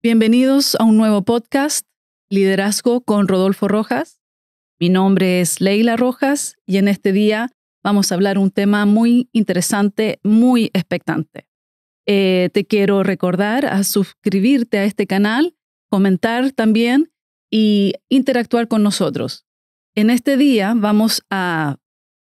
[0.00, 1.84] Bienvenidos a un nuevo podcast,
[2.30, 4.20] Liderazgo con Rodolfo Rojas.
[4.78, 7.50] Mi nombre es Leila Rojas y en este día
[7.82, 11.48] vamos a hablar un tema muy interesante, muy expectante.
[12.06, 15.56] Eh, te quiero recordar a suscribirte a este canal,
[15.90, 17.10] comentar también
[17.50, 19.46] y interactuar con nosotros.
[19.96, 21.78] En este día vamos a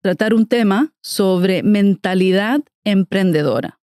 [0.02, 3.80] tratar un tema sobre mentalidad emprendedora.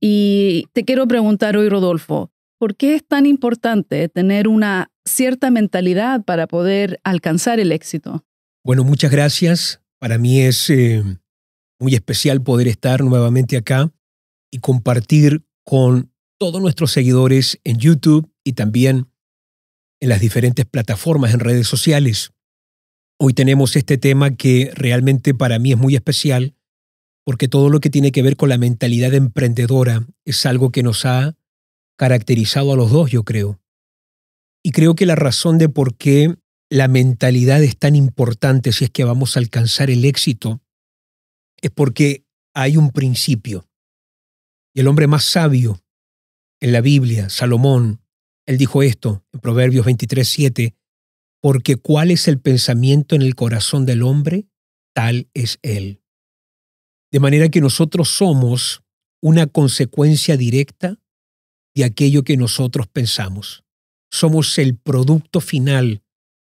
[0.00, 6.24] Y te quiero preguntar hoy, Rodolfo, ¿por qué es tan importante tener una cierta mentalidad
[6.24, 8.24] para poder alcanzar el éxito?
[8.64, 9.80] Bueno, muchas gracias.
[9.98, 11.02] Para mí es eh,
[11.78, 13.92] muy especial poder estar nuevamente acá
[14.50, 19.08] y compartir con todos nuestros seguidores en YouTube y también
[20.00, 22.32] en las diferentes plataformas en redes sociales.
[23.18, 26.54] Hoy tenemos este tema que realmente para mí es muy especial
[27.24, 31.06] porque todo lo que tiene que ver con la mentalidad emprendedora es algo que nos
[31.06, 31.36] ha
[31.96, 33.60] caracterizado a los dos, yo creo.
[34.62, 36.34] Y creo que la razón de por qué
[36.70, 40.60] la mentalidad es tan importante si es que vamos a alcanzar el éxito
[41.60, 43.68] es porque hay un principio.
[44.74, 45.80] Y el hombre más sabio
[46.60, 48.00] en la Biblia, Salomón,
[48.46, 50.74] él dijo esto en Proverbios 23, 7,
[51.40, 54.46] porque cuál es el pensamiento en el corazón del hombre,
[54.94, 56.00] tal es él.
[57.12, 58.82] De manera que nosotros somos
[59.22, 60.98] una consecuencia directa
[61.74, 63.64] de aquello que nosotros pensamos.
[64.10, 66.02] Somos el producto final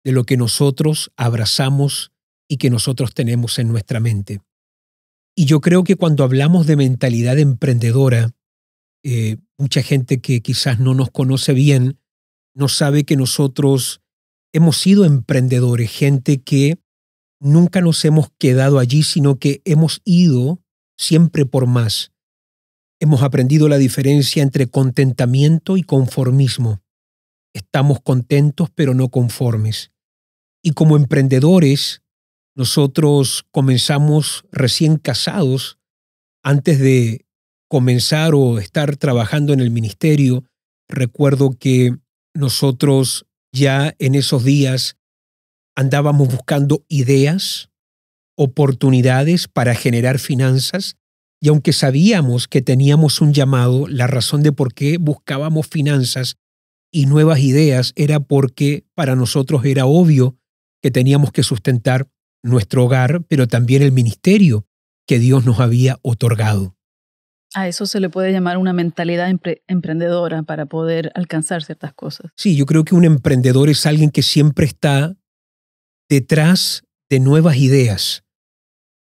[0.04, 2.12] de lo que nosotros abrazamos
[2.50, 4.42] y que nosotros tenemos en nuestra mente.
[5.36, 8.34] Y yo creo que cuando hablamos de mentalidad emprendedora,
[9.04, 11.98] eh, mucha gente que quizás no nos conoce bien
[12.54, 14.02] no sabe que nosotros
[14.54, 16.80] hemos sido emprendedores, gente que
[17.40, 20.62] nunca nos hemos quedado allí, sino que hemos ido
[20.98, 22.12] siempre por más.
[23.04, 26.84] Hemos aprendido la diferencia entre contentamiento y conformismo.
[27.52, 29.92] Estamos contentos pero no conformes.
[30.64, 32.04] Y como emprendedores,
[32.56, 35.80] nosotros comenzamos recién casados,
[36.44, 37.26] antes de
[37.68, 40.44] comenzar o estar trabajando en el ministerio,
[40.88, 41.98] recuerdo que
[42.36, 44.96] nosotros ya en esos días
[45.76, 47.72] andábamos buscando ideas,
[48.38, 50.98] oportunidades para generar finanzas
[51.42, 56.38] y aunque sabíamos que teníamos un llamado, la razón de por qué buscábamos finanzas
[56.92, 60.38] y nuevas ideas era porque para nosotros era obvio
[60.82, 62.08] que teníamos que sustentar
[62.44, 64.68] nuestro hogar, pero también el ministerio
[65.08, 66.76] que Dios nos había otorgado.
[67.54, 69.30] A eso se le puede llamar una mentalidad
[69.68, 72.32] emprendedora para poder alcanzar ciertas cosas.
[72.38, 75.18] Sí, yo creo que un emprendedor es alguien que siempre está
[76.08, 78.24] detrás de nuevas ideas.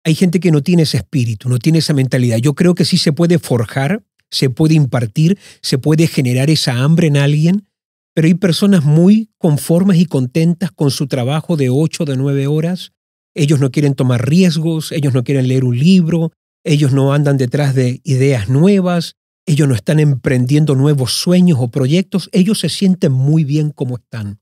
[0.08, 2.38] Hay gente que no tiene ese espíritu, no tiene esa mentalidad.
[2.38, 7.08] Yo creo que sí se puede forjar, se puede impartir, se puede generar esa hambre
[7.08, 7.69] en alguien,
[8.14, 12.92] pero hay personas muy conformes y contentas con su trabajo de 8 de 9 horas.
[13.34, 16.32] Ellos no quieren tomar riesgos, ellos no quieren leer un libro,
[16.64, 22.30] ellos no andan detrás de ideas nuevas, ellos no están emprendiendo nuevos sueños o proyectos,
[22.32, 24.40] ellos se sienten muy bien como están.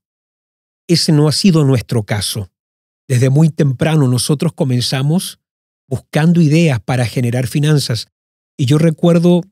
[0.86, 2.52] Ese no ha sido nuestro caso.
[3.08, 5.40] Desde muy temprano nosotros comenzamos
[5.88, 8.08] buscando ideas para generar finanzas.
[8.56, 9.42] Y yo recuerdo,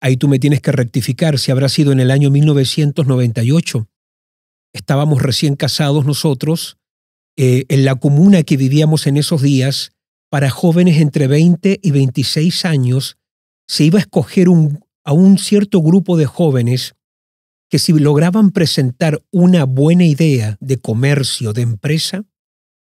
[0.00, 3.86] ahí tú me tienes que rectificar, si habrá sido en el año 1998.
[4.72, 6.78] Estábamos recién casados nosotros,
[7.36, 9.92] eh, en la comuna que vivíamos en esos días,
[10.30, 13.18] para jóvenes entre 20 y 26 años,
[13.68, 14.48] se iba a escoger
[15.04, 16.94] a un cierto grupo de jóvenes
[17.70, 22.24] que si lograban presentar una buena idea de comercio, de empresa,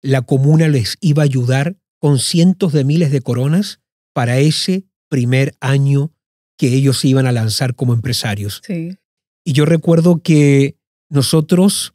[0.01, 3.79] la comuna les iba a ayudar con cientos de miles de coronas
[4.13, 6.11] para ese primer año
[6.57, 8.61] que ellos iban a lanzar como empresarios.
[8.67, 10.75] Y yo recuerdo que
[11.09, 11.93] nosotros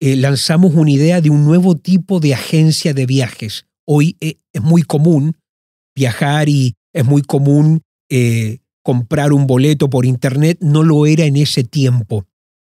[0.00, 4.62] eh, lanzamos una idea de un nuevo tipo de agencia de viajes, Hoy eh, es
[4.62, 5.36] muy común
[5.94, 10.58] viajar y es muy común eh, comprar un boleto por Internet.
[10.60, 12.26] No lo era en ese tiempo,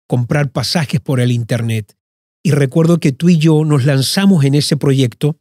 [0.08, 1.96] comprar pasajes por el Internet.
[2.43, 5.38] Y recuerdo que tú y yo nos lanzamos en ese proyecto.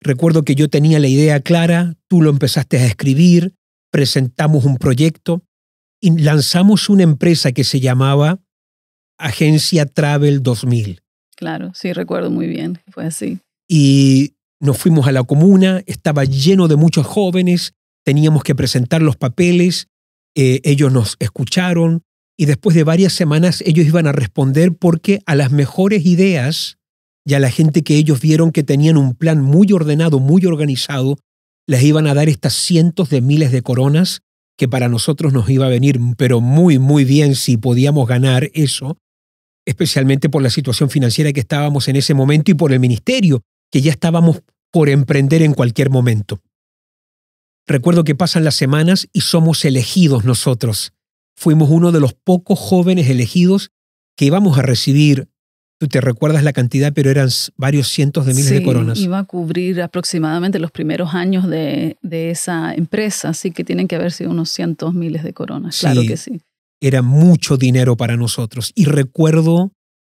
[0.00, 3.54] Recuerdo que yo tenía la idea clara, tú lo empezaste a escribir,
[3.90, 5.42] presentamos un proyecto
[6.00, 8.40] y lanzamos una empresa que se llamaba
[9.18, 11.02] Agencia Travel 2000.
[11.36, 13.40] Claro, sí, recuerdo muy bien, fue así.
[13.68, 17.74] Y nos fuimos a la comuna, estaba lleno de muchos jóvenes,
[18.04, 19.88] teníamos que presentar los papeles,
[20.34, 22.02] eh, ellos nos escucharon
[22.38, 26.78] y después de varias semanas ellos iban a responder porque a las mejores ideas
[27.30, 31.16] y a la gente que ellos vieron que tenían un plan muy ordenado, muy organizado,
[31.68, 34.22] les iban a dar estas cientos de miles de coronas
[34.58, 38.98] que para nosotros nos iba a venir, pero muy, muy bien si podíamos ganar eso,
[39.64, 43.80] especialmente por la situación financiera que estábamos en ese momento y por el ministerio, que
[43.80, 44.42] ya estábamos
[44.72, 46.40] por emprender en cualquier momento.
[47.64, 50.94] Recuerdo que pasan las semanas y somos elegidos nosotros.
[51.36, 53.70] Fuimos uno de los pocos jóvenes elegidos
[54.16, 55.28] que íbamos a recibir
[55.80, 58.98] Tú te recuerdas la cantidad, pero eran varios cientos de miles de coronas.
[58.98, 64.12] Iba a cubrir aproximadamente los primeros años de, esa empresa, así que tienen que haber
[64.12, 65.80] sido unos cientos miles de coronas.
[65.80, 66.42] claro que sí.
[66.82, 68.72] Era mucho dinero para nosotros.
[68.74, 69.72] Y recuerdo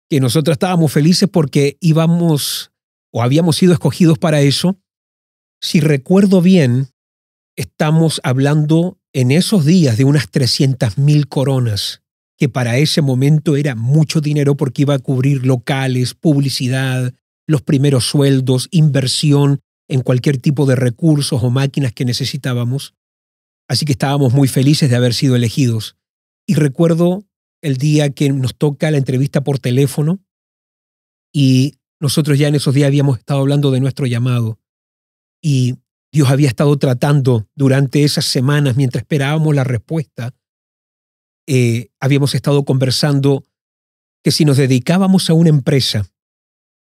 [0.09, 2.71] que nosotros estábamos felices porque íbamos
[3.13, 4.79] o habíamos sido escogidos para eso.
[5.61, 6.91] Si recuerdo bien,
[7.57, 12.03] estamos hablando en esos días de unas 300 mil coronas
[12.37, 17.15] que para ese momento era mucho dinero porque iba a cubrir locales, publicidad,
[17.47, 22.95] los primeros sueldos, inversión en cualquier tipo de recursos o máquinas que necesitábamos.
[23.69, 25.97] Así que estábamos muy felices de haber sido elegidos.
[26.47, 27.25] Y recuerdo
[27.63, 30.21] el día que nos toca la entrevista por teléfono
[31.33, 34.59] y nosotros ya en esos días habíamos estado hablando de nuestro llamado
[35.43, 35.77] y
[36.13, 40.35] Dios había estado tratando durante esas semanas mientras esperábamos la respuesta
[41.47, 43.45] eh, habíamos estado conversando
[44.23, 46.07] que si nos dedicábamos a una empresa,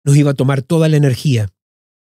[0.06, 1.50] nos iba a tomar toda la energía,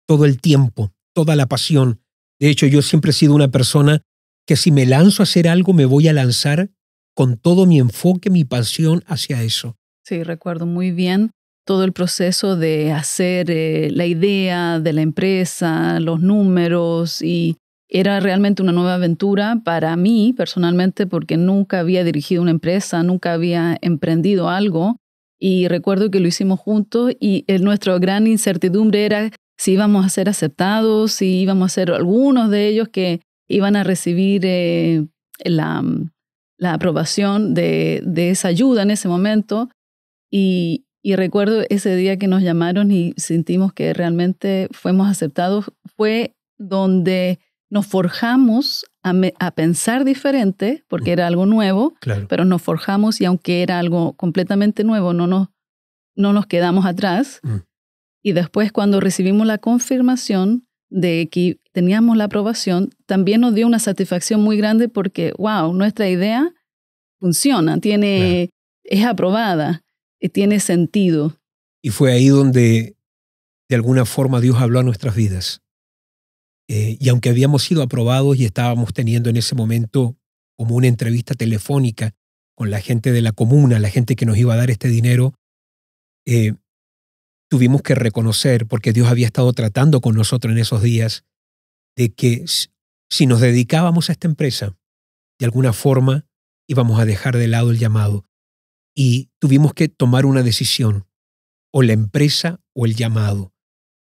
[0.06, 2.00] todo el tiempo, toda la pasión.
[2.38, 4.02] De hecho, yo siempre he sido una persona
[4.46, 6.70] que si me lanzo a hacer algo, me voy a lanzar
[7.14, 9.76] con todo mi enfoque, mi pasión hacia eso.
[10.04, 11.30] Sí, recuerdo muy bien
[11.64, 17.56] todo el proceso de hacer eh, la idea de la empresa, los números y
[17.94, 23.34] era realmente una nueva aventura para mí personalmente porque nunca había dirigido una empresa, nunca
[23.34, 24.96] había emprendido algo
[25.38, 30.30] y recuerdo que lo hicimos juntos y nuestra gran incertidumbre era si íbamos a ser
[30.30, 35.04] aceptados, si íbamos a ser algunos de ellos que iban a recibir eh,
[35.44, 35.84] la,
[36.64, 39.68] aprobación de, de, esa ayuda en ese momento.
[40.30, 46.34] Y, y recuerdo ese día que nos llamaron y sentimos que realmente fuimos aceptados, fue
[46.56, 47.38] donde
[47.72, 51.94] nos forjamos a, pensar diferente, porque era algo nuevo,
[52.28, 55.48] pero nos forjamos y aunque era algo completamente nuevo, no nos,
[56.14, 57.40] no nos quedamos atrás.
[57.42, 57.56] Mm.
[58.22, 63.78] Y después cuando recibimos la confirmación de que teníamos la aprobación, también nos dio una
[63.78, 66.52] satisfacción muy grande porque, wow, nuestra idea
[67.20, 68.50] funciona, tiene,
[68.84, 69.82] es aprobada,
[70.20, 71.40] eh, tiene sentido.
[71.80, 72.96] Y fue ahí donde
[73.70, 75.61] de alguna forma Dios habló a nuestras vidas.
[76.74, 80.16] Eh, y aunque habíamos sido aprobados y estábamos teniendo en ese momento
[80.56, 82.14] como una entrevista telefónica
[82.56, 85.34] con la gente de la comuna, la gente que nos iba a dar este dinero,
[86.26, 86.54] eh,
[87.50, 91.26] tuvimos que reconocer, porque Dios había estado tratando con nosotros en esos días,
[91.94, 92.46] de que
[93.10, 94.74] si nos dedicábamos a esta empresa,
[95.38, 96.26] de alguna forma
[96.66, 98.24] íbamos a dejar de lado el llamado.
[98.96, 101.06] Y tuvimos que tomar una decisión,
[101.70, 103.51] o la empresa o el llamado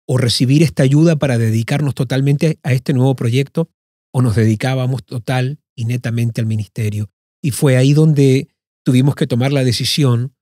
[0.07, 3.69] o recibir esta ayuda para dedicarnos totalmente a este nuevo proyecto
[4.11, 7.09] o nos dedicábamos total y netamente al ministerio.
[7.41, 8.47] Y fue ahí donde
[8.83, 10.35] tuvimos que tomar la decisión,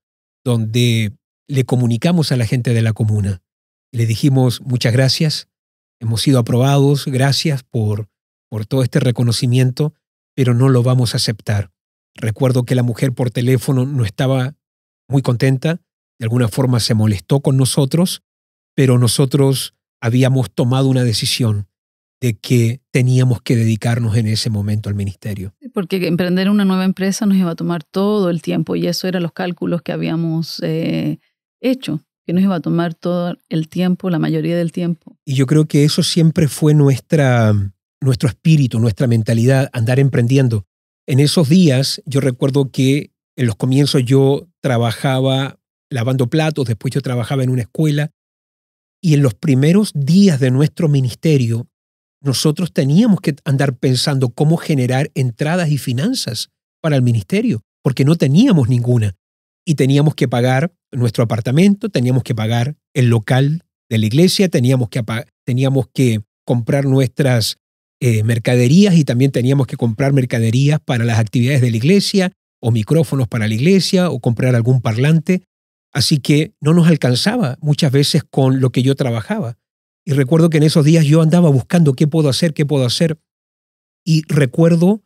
[0.44, 1.12] donde
[1.48, 3.42] le comunicamos a la gente de la comuna.
[3.92, 5.48] Le dijimos muchas gracias,
[6.00, 8.08] hemos sido aprobados, gracias por,
[8.50, 9.94] por todo este reconocimiento,
[10.34, 11.70] pero no lo vamos a aceptar.
[12.14, 14.54] Recuerdo que la mujer por teléfono no estaba
[15.08, 15.80] muy contenta,
[16.18, 18.22] de alguna forma se molestó con nosotros
[18.74, 21.68] pero nosotros habíamos tomado una decisión
[22.20, 25.54] de que teníamos que dedicarnos en ese momento al ministerio.
[25.74, 29.24] Porque emprender una nueva empresa nos iba a tomar todo el tiempo y eso eran
[29.24, 31.18] los cálculos que habíamos eh,
[31.60, 35.18] hecho, que nos iba a tomar todo el tiempo, la mayoría del tiempo.
[35.24, 37.54] Y yo creo que eso siempre fue nuestra,
[38.00, 40.64] nuestro espíritu, nuestra mentalidad, andar emprendiendo.
[41.08, 45.58] En esos días yo recuerdo que en los comienzos yo trabajaba
[45.90, 48.12] lavando platos, después yo trabajaba en una escuela
[49.02, 51.66] y en los primeros días de nuestro ministerio,
[52.22, 58.14] nosotros teníamos que andar pensando cómo generar entradas y finanzas para el ministerio, porque no
[58.14, 59.14] teníamos ninguna.
[59.66, 64.88] Y teníamos que pagar nuestro apartamento, teníamos que pagar el local de la iglesia, teníamos
[64.88, 65.02] que,
[65.44, 67.58] teníamos que comprar nuestras
[68.00, 72.70] eh, mercaderías y también teníamos que comprar mercaderías para las actividades de la iglesia o
[72.70, 75.42] micrófonos para la iglesia o comprar algún parlante.
[75.92, 79.58] Así que no nos alcanzaba muchas veces con lo que yo trabajaba.
[80.04, 83.18] Y recuerdo que en esos días yo andaba buscando qué puedo hacer, qué puedo hacer.
[84.04, 85.02] Y recuerdo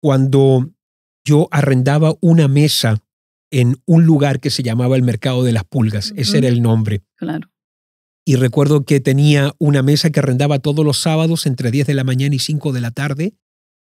[0.00, 0.70] cuando
[1.24, 3.02] yo arrendaba una mesa
[3.50, 6.12] en un lugar que se llamaba el Mercado de las Pulgas.
[6.16, 7.02] Ese era el nombre.
[7.16, 7.50] Claro.
[8.24, 12.04] Y recuerdo que tenía una mesa que arrendaba todos los sábados entre 10 de la
[12.04, 13.34] mañana y 5 de la tarde.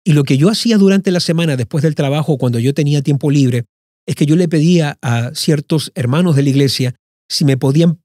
[0.05, 3.31] Y lo que yo hacía durante la semana, después del trabajo, cuando yo tenía tiempo
[3.31, 3.65] libre,
[4.07, 6.95] es que yo le pedía a ciertos hermanos de la iglesia
[7.29, 8.01] si me podían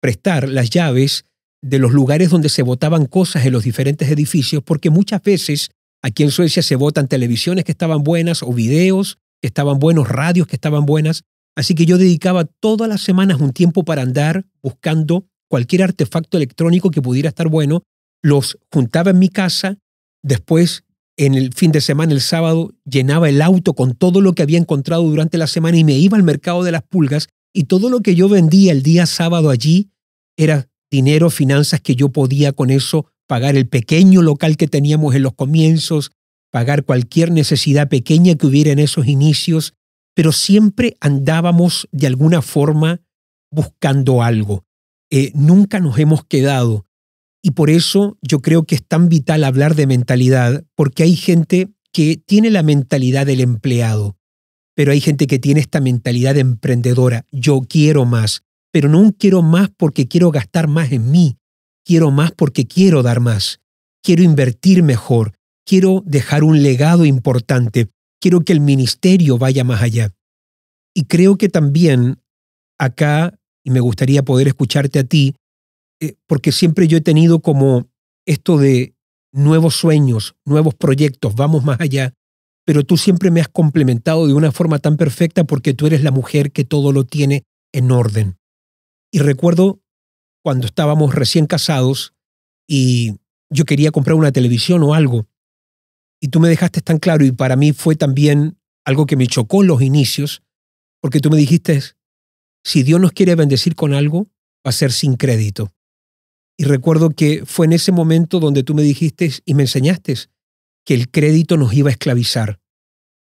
[0.00, 1.24] prestar las llaves
[1.62, 5.70] de los lugares donde se votaban cosas en los diferentes edificios, porque muchas veces
[6.02, 10.46] aquí en Suecia se votan televisiones que estaban buenas o videos que estaban buenos, radios
[10.46, 11.24] que estaban buenas.
[11.56, 16.90] Así que yo dedicaba todas las semanas un tiempo para andar buscando cualquier artefacto electrónico
[16.90, 17.82] que pudiera estar bueno,
[18.22, 19.78] los juntaba en mi casa,
[20.22, 20.84] después
[21.26, 24.56] en el fin de semana, el sábado, llenaba el auto con todo lo que había
[24.56, 28.00] encontrado durante la semana y me iba al mercado de las pulgas y todo lo
[28.00, 29.90] que yo vendía el día sábado allí
[30.38, 35.22] era dinero, finanzas que yo podía con eso pagar el pequeño local que teníamos en
[35.22, 36.10] los comienzos,
[36.50, 39.74] pagar cualquier necesidad pequeña que hubiera en esos inicios,
[40.14, 43.02] pero siempre andábamos de alguna forma
[43.50, 44.64] buscando algo.
[45.10, 46.86] Eh, nunca nos hemos quedado
[47.42, 51.68] y por eso yo creo que es tan vital hablar de mentalidad, porque hay gente
[51.92, 54.16] que tiene la mentalidad del empleado,
[54.74, 57.26] pero hay gente que tiene esta mentalidad emprendedora.
[57.30, 58.42] Yo quiero más,
[58.72, 61.36] pero no quiero más porque quiero gastar más en mí,
[61.84, 63.60] quiero más porque quiero dar más,
[64.02, 65.34] quiero invertir mejor,
[65.66, 67.88] quiero dejar un legado importante,
[68.20, 70.12] quiero que el ministerio vaya más allá.
[70.94, 72.20] Y creo que también
[72.78, 75.34] acá, y me gustaría poder escucharte a ti,
[76.00, 77.88] eh, porque siempre yo he tenido como
[78.26, 78.94] esto de
[79.32, 82.14] nuevos sueños, nuevos proyectos, vamos más allá,
[82.64, 86.10] pero tú siempre me has complementado de una forma tan perfecta porque tú eres la
[86.10, 88.38] mujer que todo lo tiene en orden.
[89.12, 89.80] Y recuerdo
[90.42, 92.14] cuando estábamos recién casados
[92.66, 93.18] y
[93.50, 95.26] yo quería comprar una televisión o algo,
[96.20, 99.62] y tú me dejaste tan claro y para mí fue también algo que me chocó
[99.62, 100.42] en los inicios,
[101.00, 101.80] porque tú me dijiste,
[102.62, 104.28] si Dios nos quiere bendecir con algo,
[104.64, 105.72] va a ser sin crédito.
[106.60, 110.14] Y recuerdo que fue en ese momento donde tú me dijiste y me enseñaste
[110.84, 112.60] que el crédito nos iba a esclavizar,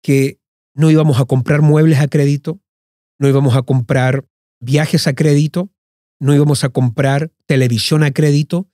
[0.02, 0.40] que
[0.74, 2.58] no íbamos a comprar muebles a crédito,
[3.20, 4.24] no íbamos a comprar
[4.62, 5.70] viajes a crédito,
[6.18, 8.66] no íbamos a comprar televisión a crédito,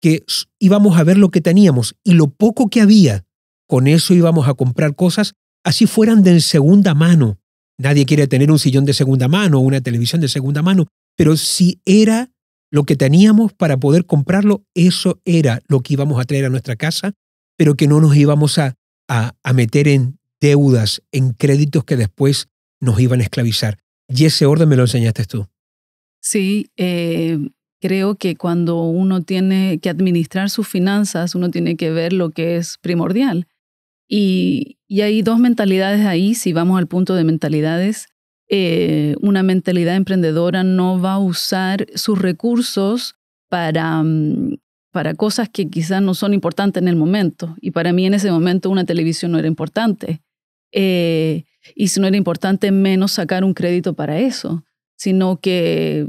[0.00, 0.24] que
[0.58, 3.26] íbamos a ver lo que teníamos y lo poco que había,
[3.68, 5.34] con eso íbamos a comprar cosas
[5.64, 7.40] así fueran de segunda mano.
[7.78, 11.36] Nadie quiere tener un sillón de segunda mano o una televisión de segunda mano, pero
[11.36, 12.30] si era
[12.72, 16.74] lo que teníamos para poder comprarlo, eso era lo que íbamos a traer a nuestra
[16.74, 17.12] casa,
[17.58, 18.76] pero que no nos íbamos a,
[19.08, 22.48] a, meter en deudas, en créditos que después
[22.80, 23.78] nos iban a esclavizar.
[24.08, 25.46] Y ese orden me lo enseñaste tú.
[26.22, 27.38] Sí, eh,
[27.78, 32.56] creo que cuando uno tiene que administrar sus finanzas, uno tiene que ver lo que
[32.56, 33.48] es primordial.
[34.08, 38.08] Y, y hay dos mentalidades ahí, si vamos al punto de mentalidades.
[38.54, 43.14] Eh, una mentalidad emprendedora no va a usar sus recursos
[43.48, 44.58] para, mm,
[44.90, 47.56] para cosas que quizás no son importantes en el momento.
[47.62, 50.20] Y para mí en ese momento una televisión no era importante.
[50.70, 51.44] Eh,
[51.74, 54.62] y si no era importante, menos sacar un crédito para eso,
[54.96, 56.00] sino que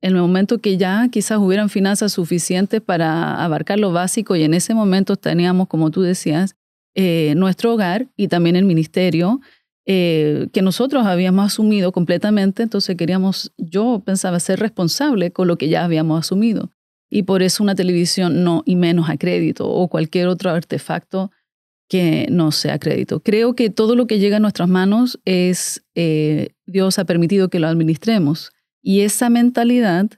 [0.00, 4.54] en el momento que ya quizás hubieran finanzas suficientes para abarcar lo básico y en
[4.54, 6.56] ese momento teníamos, como tú decías,
[6.96, 9.40] eh, nuestro hogar y también el ministerio,
[9.84, 15.68] eh, que nosotros habíamos asumido completamente, entonces queríamos, yo pensaba ser responsable con lo que
[15.68, 16.70] ya habíamos asumido.
[17.10, 21.30] Y por eso una televisión no y menos a crédito o cualquier otro artefacto
[21.88, 23.20] que no sea crédito.
[23.20, 27.58] Creo que todo lo que llega a nuestras manos es, eh, Dios ha permitido que
[27.58, 28.50] lo administremos.
[28.80, 30.08] Y esa mentalidad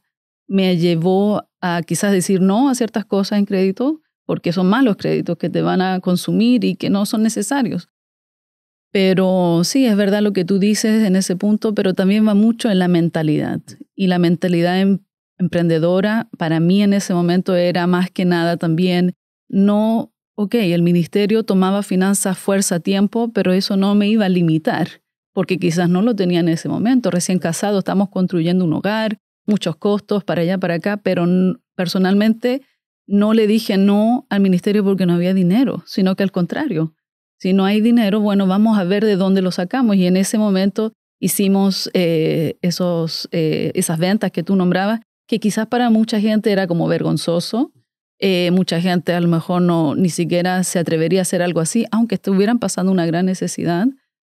[0.47, 5.37] me llevó a quizás decir no a ciertas cosas en crédito, porque son malos créditos
[5.37, 7.89] que te van a consumir y que no son necesarios.
[8.95, 12.71] Pero sí, es verdad lo que tú dices en ese punto, pero también va mucho
[12.71, 13.61] en la mentalidad.
[13.97, 15.01] Y la mentalidad em,
[15.37, 19.15] emprendedora para mí en ese momento era más que nada también
[19.49, 25.03] no, ok, el ministerio tomaba finanzas, fuerza, tiempo, pero eso no me iba a limitar,
[25.33, 27.11] porque quizás no lo tenía en ese momento.
[27.11, 31.27] Recién casado, estamos construyendo un hogar, muchos costos para allá, para acá, pero
[31.75, 32.63] personalmente
[33.09, 36.95] no le dije no al ministerio porque no había dinero, sino que al contrario
[37.39, 39.97] si no hay dinero, bueno, vamos a ver de dónde lo sacamos.
[39.97, 45.67] Y en ese momento hicimos eh, esos, eh, esas ventas que tú nombrabas, que quizás
[45.67, 47.73] para mucha gente era como vergonzoso.
[48.21, 51.87] Eh, mucha gente a lo mejor no ni siquiera se atrevería a hacer algo así,
[51.91, 53.87] aunque estuvieran pasando una gran necesidad.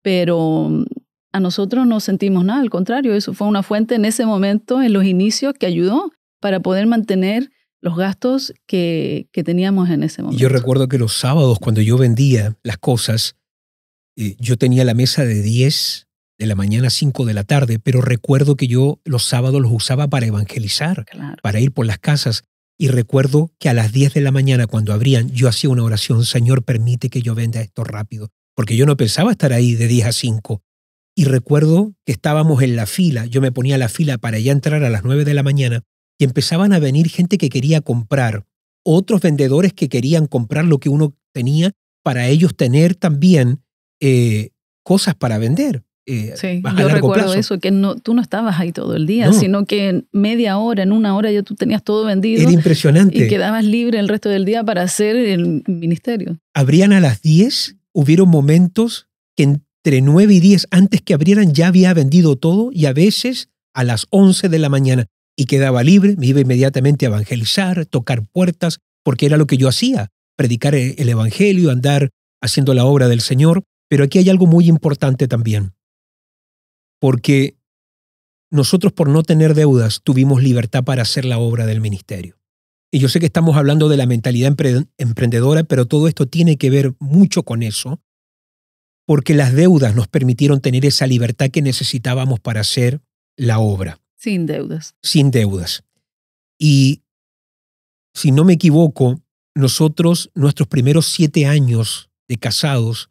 [0.03, 0.85] Pero mm,
[1.33, 4.93] a nosotros no sentimos nada, al contrario, eso fue una fuente en ese momento, en
[4.93, 10.41] los inicios, que ayudó para poder mantener los gastos que, que teníamos en ese momento.
[10.41, 13.37] Yo recuerdo que los sábados, cuando yo vendía las cosas,
[14.17, 16.09] eh, yo tenía la mesa de 10
[16.39, 19.73] de la mañana a 5 de la tarde, pero recuerdo que yo los sábados los
[19.73, 21.05] usaba para evangelizar,
[21.43, 22.45] para ir por las casas.
[22.81, 26.25] Y recuerdo que a las 10 de la mañana, cuando abrían, yo hacía una oración,
[26.25, 30.07] Señor, permite que yo venda esto rápido, porque yo no pensaba estar ahí de 10
[30.07, 30.63] a 5.
[31.17, 34.85] Y recuerdo que estábamos en la fila, yo me ponía la fila para ya entrar
[34.85, 35.83] a las 9 de la mañana,
[36.19, 38.45] y empezaban a venir gente que quería comprar,
[38.85, 41.73] otros vendedores que querían comprar lo que uno tenía
[42.03, 43.61] para ellos tener también
[44.01, 44.51] eh,
[44.83, 45.85] cosas para vender.
[46.07, 49.67] Eh, sí, yo recuerdo eso, que no, tú no estabas ahí todo el día, sino
[49.67, 52.43] que en media hora, en una hora ya tú tenías todo vendido.
[52.43, 53.27] Era impresionante.
[53.27, 56.39] Y quedabas libre el resto del día para hacer el ministerio.
[56.55, 59.07] Abrían a las 10, hubieron momentos
[59.37, 63.51] que entre 9 y 10, antes que abrieran, ya había vendido todo y a veces
[63.75, 65.09] a las 11 de la mañana
[65.39, 69.69] y quedaba libre, me iba inmediatamente a evangelizar, tocar puertas, porque era lo que yo
[69.69, 72.11] hacía, predicar el Evangelio, andar
[72.43, 73.63] haciendo la obra del Señor.
[73.89, 75.75] Pero aquí hay algo muy importante también,
[77.01, 77.57] porque
[78.51, 82.37] nosotros por no tener deudas tuvimos libertad para hacer la obra del ministerio.
[82.91, 84.57] Y yo sé que estamos hablando de la mentalidad
[84.99, 88.01] emprendedora, pero todo esto tiene que ver mucho con eso,
[89.07, 93.01] porque las deudas nos permitieron tener esa libertad que necesitábamos para hacer
[93.37, 94.01] la obra.
[94.19, 94.97] Sin deudas.
[95.01, 95.85] Sin deudas.
[96.59, 97.03] Y
[98.15, 99.23] si no me equivoco,
[99.55, 103.11] nosotros, nuestros primeros siete años de casados,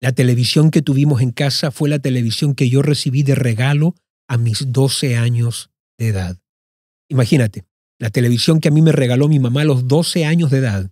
[0.00, 3.96] la televisión que tuvimos en casa fue la televisión que yo recibí de regalo
[4.28, 6.38] a mis 12 años de edad.
[7.08, 7.64] Imagínate,
[7.98, 10.90] la televisión que a mí me regaló mi mamá a los 12 años de edad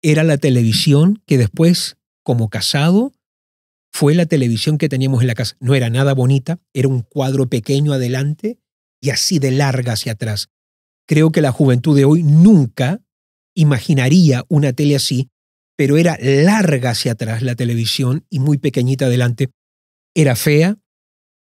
[0.00, 3.12] era la televisión que después, como casado,
[3.92, 5.56] fue la televisión que teníamos en la casa.
[5.60, 8.58] No era nada bonita, era un cuadro pequeño adelante
[9.00, 10.48] y así de larga hacia atrás.
[11.06, 13.00] Creo que la juventud de hoy nunca
[13.54, 15.30] imaginaría una tele así,
[15.76, 19.50] pero era larga hacia atrás la televisión y muy pequeñita adelante.
[20.14, 20.78] Era fea,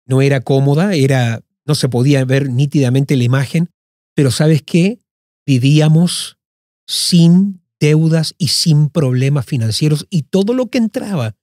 [0.06, 3.68] no era cómoda, era no se podía ver nítidamente la imagen,
[4.14, 4.98] pero ¿sabes qué?
[5.46, 6.38] Vivíamos
[6.86, 11.36] sin deudas y sin problemas financieros y todo lo que entraba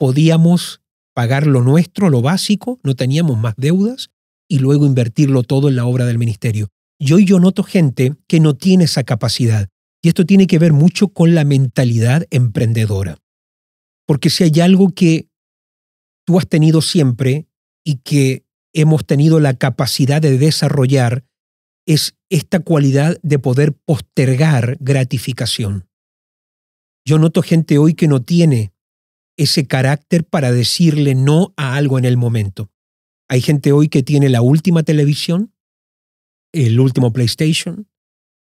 [0.00, 0.80] podíamos
[1.14, 4.10] pagar lo nuestro, lo básico, no teníamos más deudas
[4.48, 6.68] y luego invertirlo todo en la obra del ministerio.
[6.98, 9.68] Y hoy yo noto gente que no tiene esa capacidad.
[10.02, 13.18] Y esto tiene que ver mucho con la mentalidad emprendedora.
[14.06, 15.28] Porque si hay algo que
[16.24, 17.46] tú has tenido siempre
[17.84, 21.26] y que hemos tenido la capacidad de desarrollar,
[21.86, 25.86] es esta cualidad de poder postergar gratificación.
[27.04, 28.72] Yo noto gente hoy que no tiene
[29.42, 32.70] ese carácter para decirle no a algo en el momento.
[33.26, 35.54] Hay gente hoy que tiene la última televisión,
[36.52, 37.88] el último PlayStation,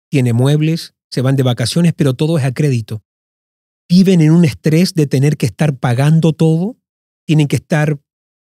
[0.10, 3.04] tiene muebles, se van de vacaciones, pero todo es a crédito.
[3.90, 6.78] Viven en un estrés de tener que estar pagando todo,
[7.28, 8.00] tienen que estar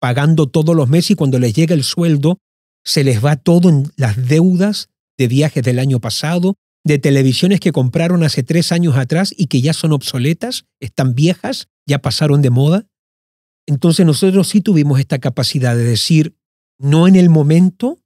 [0.00, 2.38] pagando todos los meses y cuando les llega el sueldo,
[2.84, 7.72] se les va todo en las deudas de viajes del año pasado, de televisiones que
[7.72, 12.50] compraron hace tres años atrás y que ya son obsoletas, están viejas, ya pasaron de
[12.50, 12.86] moda.
[13.66, 16.36] Entonces nosotros sí tuvimos esta capacidad de decir
[16.78, 17.98] no en el momento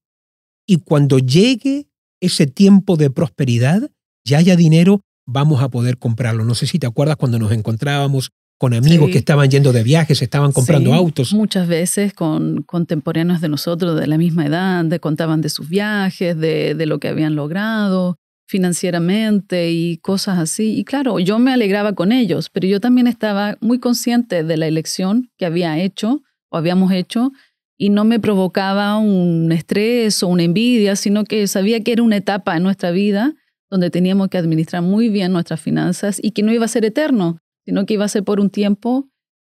[0.67, 1.89] y cuando llegue
[2.21, 3.91] ese tiempo de prosperidad,
[4.25, 6.45] ya haya dinero, vamos a poder comprarlo.
[6.45, 10.21] No sé si te acuerdas cuando nos encontrábamos con amigos que estaban yendo de viajes,
[10.23, 11.33] estaban comprando autos.
[11.35, 16.37] Muchas veces con contemporáneos de nosotros de la misma edad, de, contaban de sus viajes,
[16.39, 20.79] de, de lo que habían logrado financieramente y cosas así.
[20.79, 24.67] Y claro, yo me alegraba con ellos, pero yo también estaba muy consciente de la
[24.67, 27.33] elección que había hecho o habíamos hecho
[27.77, 32.17] y no me provocaba un estrés o una envidia, sino que sabía que era una
[32.17, 33.35] etapa en nuestra vida
[33.71, 37.39] donde teníamos que administrar muy bien nuestras finanzas y que no iba a ser eterno,
[37.65, 39.09] sino que iba a ser por un tiempo.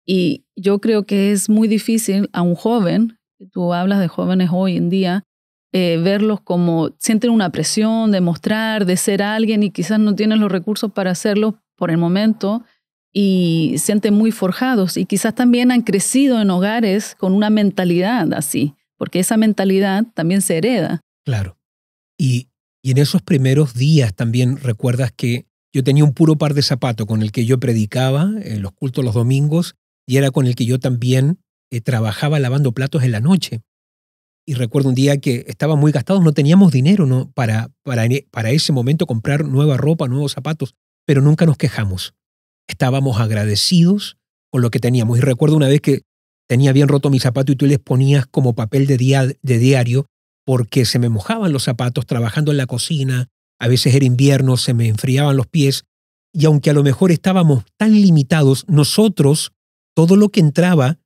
[0.06, 3.18] Y yo creo que es muy difícil a un joven,
[3.52, 5.24] tú hablas de jóvenes hoy en día,
[5.74, 10.40] eh, verlos como sienten una presión de mostrar, de ser alguien y quizás no tienen
[10.40, 12.64] los recursos para hacerlo por el momento
[13.14, 18.76] y sienten muy forjados y quizás también han crecido en hogares con una mentalidad así,
[18.98, 21.02] porque esa mentalidad también se hereda.
[21.26, 21.58] Claro.
[22.18, 22.50] Y,
[22.84, 27.08] y en esos primeros días también recuerdas que yo tenía un puro par de zapatos
[27.08, 30.66] con el que yo predicaba en los cultos los domingos y era con el que
[30.66, 33.62] yo también eh, trabajaba lavando platos en la noche
[34.52, 37.32] y recuerdo un día que estaba muy gastados, no teníamos dinero ¿no?
[37.32, 42.16] Para, para, para ese momento comprar nueva ropa, nuevos zapatos, pero nunca nos quejamos.
[42.68, 44.18] Estábamos agradecidos
[44.52, 45.18] con lo que teníamos.
[45.18, 46.02] Y recuerdo una vez que
[46.50, 50.08] tenía bien roto mi zapato y tú les ponías como papel de, día, de diario
[50.46, 54.74] porque se me mojaban los zapatos trabajando en la cocina, a veces era invierno, se
[54.74, 55.86] me enfriaban los pies,
[56.34, 59.54] y aunque a lo mejor estábamos tan limitados, nosotros,
[59.96, 61.00] todo lo que entraba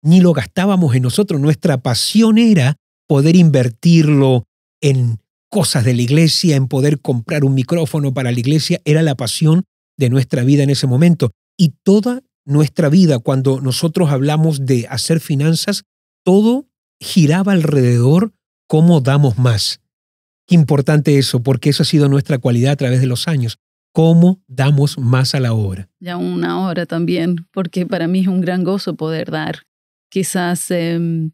[0.00, 1.40] ni lo gastábamos en nosotros.
[1.40, 4.44] Nuestra pasión era poder invertirlo
[4.80, 5.18] en
[5.50, 9.64] cosas de la iglesia, en poder comprar un micrófono para la iglesia, era la pasión
[9.96, 11.30] de nuestra vida en ese momento.
[11.56, 15.84] Y toda nuestra vida, cuando nosotros hablamos de hacer finanzas,
[16.24, 16.66] todo
[17.00, 18.32] giraba alrededor
[18.66, 19.80] cómo damos más.
[20.46, 23.58] Qué importante eso, porque eso ha sido nuestra cualidad a través de los años.
[23.92, 25.88] ¿Cómo damos más a la obra?
[26.00, 29.62] Ya una hora también, porque para mí es un gran gozo poder dar.
[30.10, 31.30] Quizás em,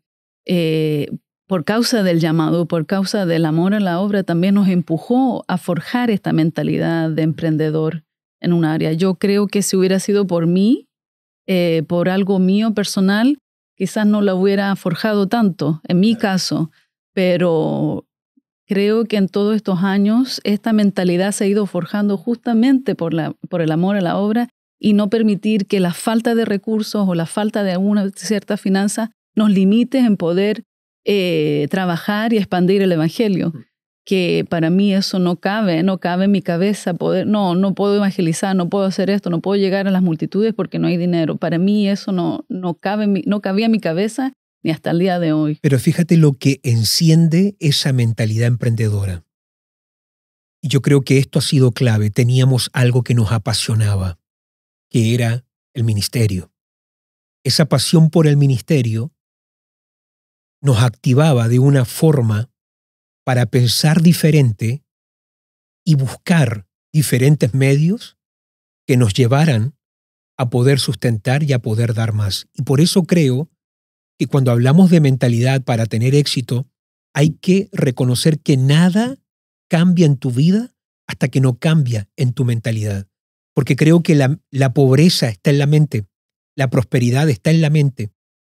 [0.46, 1.08] eh,
[1.50, 5.58] por causa del llamado, por causa del amor a la obra, también nos empujó a
[5.58, 8.04] forjar esta mentalidad de emprendedor
[8.40, 8.92] en un área.
[8.92, 10.86] Yo creo que si hubiera sido por mí,
[11.48, 13.38] eh, por algo mío personal,
[13.74, 16.70] quizás no la hubiera forjado tanto, en mi caso,
[17.14, 18.06] pero
[18.64, 23.34] creo que en todos estos años esta mentalidad se ha ido forjando justamente por, la,
[23.48, 27.16] por el amor a la obra y no permitir que la falta de recursos o
[27.16, 30.62] la falta de alguna cierta finanza nos limite en poder
[31.04, 33.52] eh, trabajar y expandir el Evangelio.
[34.04, 37.96] Que para mí eso no cabe, no cabe en mi cabeza poder, no, no puedo
[37.96, 41.36] evangelizar, no puedo hacer esto, no puedo llegar a las multitudes porque no hay dinero.
[41.36, 44.32] Para mí eso no, no, cabe, no cabía en mi cabeza
[44.62, 45.58] ni hasta el día de hoy.
[45.62, 49.24] Pero fíjate lo que enciende esa mentalidad emprendedora.
[50.62, 52.10] Y yo creo que esto ha sido clave.
[52.10, 54.18] Teníamos algo que nos apasionaba,
[54.90, 56.52] que era el ministerio.
[57.44, 59.12] Esa pasión por el ministerio
[60.60, 62.50] nos activaba de una forma
[63.24, 64.84] para pensar diferente
[65.84, 68.18] y buscar diferentes medios
[68.86, 69.76] que nos llevaran
[70.36, 72.48] a poder sustentar y a poder dar más.
[72.54, 73.50] Y por eso creo
[74.18, 76.68] que cuando hablamos de mentalidad para tener éxito,
[77.14, 79.18] hay que reconocer que nada
[79.68, 80.74] cambia en tu vida
[81.06, 83.06] hasta que no cambia en tu mentalidad.
[83.54, 86.06] Porque creo que la, la pobreza está en la mente,
[86.56, 88.10] la prosperidad está en la mente.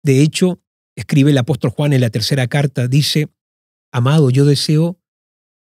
[0.02, 0.61] De hecho,
[0.96, 3.28] escribe el apóstol Juan en la tercera carta, dice,
[3.92, 4.98] amado, yo deseo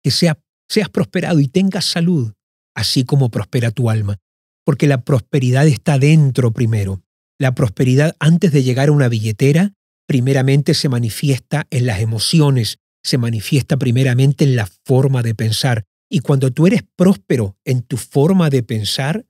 [0.03, 0.38] que sea,
[0.69, 2.33] seas prosperado y tengas salud,
[2.75, 4.19] así como prospera tu alma.
[4.64, 7.03] Porque la prosperidad está dentro primero.
[7.38, 9.73] La prosperidad antes de llegar a una billetera
[10.07, 15.85] primeramente se manifiesta en las emociones, se manifiesta primeramente en la forma de pensar.
[16.11, 19.27] Y cuando tú eres próspero en tu forma de pensar,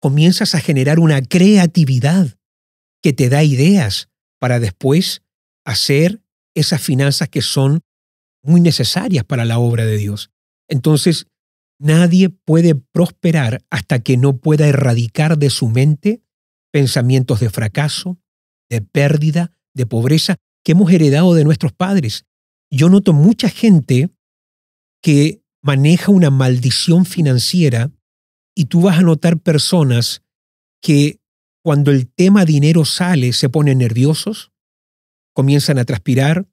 [0.00, 2.36] comienzas a generar una creatividad
[3.02, 5.22] que te da ideas para después
[5.66, 6.22] hacer
[6.54, 7.80] esas finanzas que son
[8.42, 10.30] muy necesarias para la obra de Dios.
[10.68, 11.26] Entonces,
[11.78, 16.22] nadie puede prosperar hasta que no pueda erradicar de su mente
[16.72, 18.18] pensamientos de fracaso,
[18.70, 22.24] de pérdida, de pobreza que hemos heredado de nuestros padres.
[22.70, 24.10] Yo noto mucha gente
[25.02, 27.90] que maneja una maldición financiera
[28.54, 30.22] y tú vas a notar personas
[30.80, 31.20] que
[31.62, 34.52] cuando el tema dinero sale se ponen nerviosos,
[35.36, 36.48] comienzan a transpirar,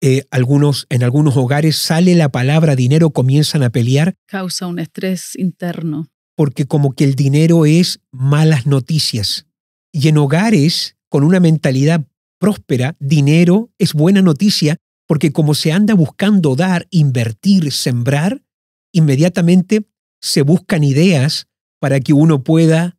[0.00, 4.14] eh, algunos, en algunos hogares sale la palabra dinero, comienzan a pelear.
[4.26, 6.08] Causa un estrés interno.
[6.34, 9.46] Porque como que el dinero es malas noticias.
[9.92, 12.06] Y en hogares con una mentalidad
[12.40, 18.42] próspera, dinero es buena noticia porque como se anda buscando dar, invertir, sembrar,
[18.90, 19.86] inmediatamente
[20.22, 21.46] se buscan ideas
[21.78, 22.98] para que uno pueda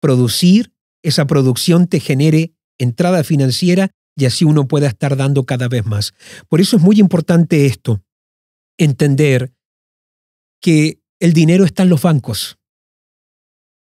[0.00, 0.72] producir,
[1.02, 6.12] esa producción te genere entrada financiera y así uno pueda estar dando cada vez más.
[6.48, 8.02] Por eso es muy importante esto,
[8.76, 9.52] entender
[10.60, 12.58] que el dinero está en los bancos,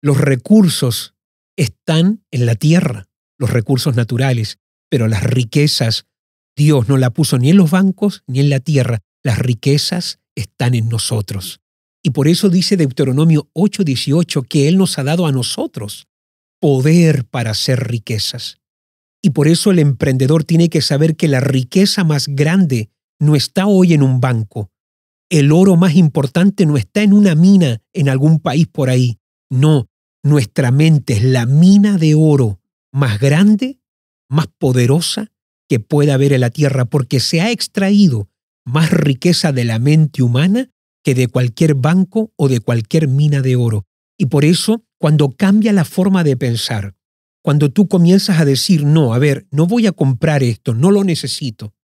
[0.01, 1.15] los recursos
[1.57, 6.07] están en la tierra, los recursos naturales, pero las riquezas
[6.57, 9.01] Dios no la puso ni en los bancos ni en la tierra.
[9.23, 11.61] Las riquezas están en nosotros.
[12.03, 16.09] Y por eso dice Deuteronomio 8:18 que Él nos ha dado a nosotros
[16.61, 18.62] poder para hacer riquezas.
[19.23, 23.67] Y por eso el emprendedor tiene que saber que la riqueza más grande no está
[23.67, 24.71] hoy en un banco.
[25.31, 29.19] El oro más importante no está en una mina en algún país por ahí.
[29.49, 29.89] No,
[30.23, 32.61] nuestra mente es la mina de oro
[32.93, 33.79] más grande
[34.33, 35.31] más poderosa
[35.69, 38.29] que pueda haber en la tierra, porque se ha extraído
[38.65, 40.71] más riqueza de la mente humana
[41.05, 43.87] que de cualquier banco o de cualquier mina de oro.
[44.19, 46.95] Y por eso, cuando cambia la forma de pensar,
[47.43, 51.03] cuando tú comienzas a decir, no, a ver, no voy a comprar esto, no lo
[51.03, 51.75] necesito.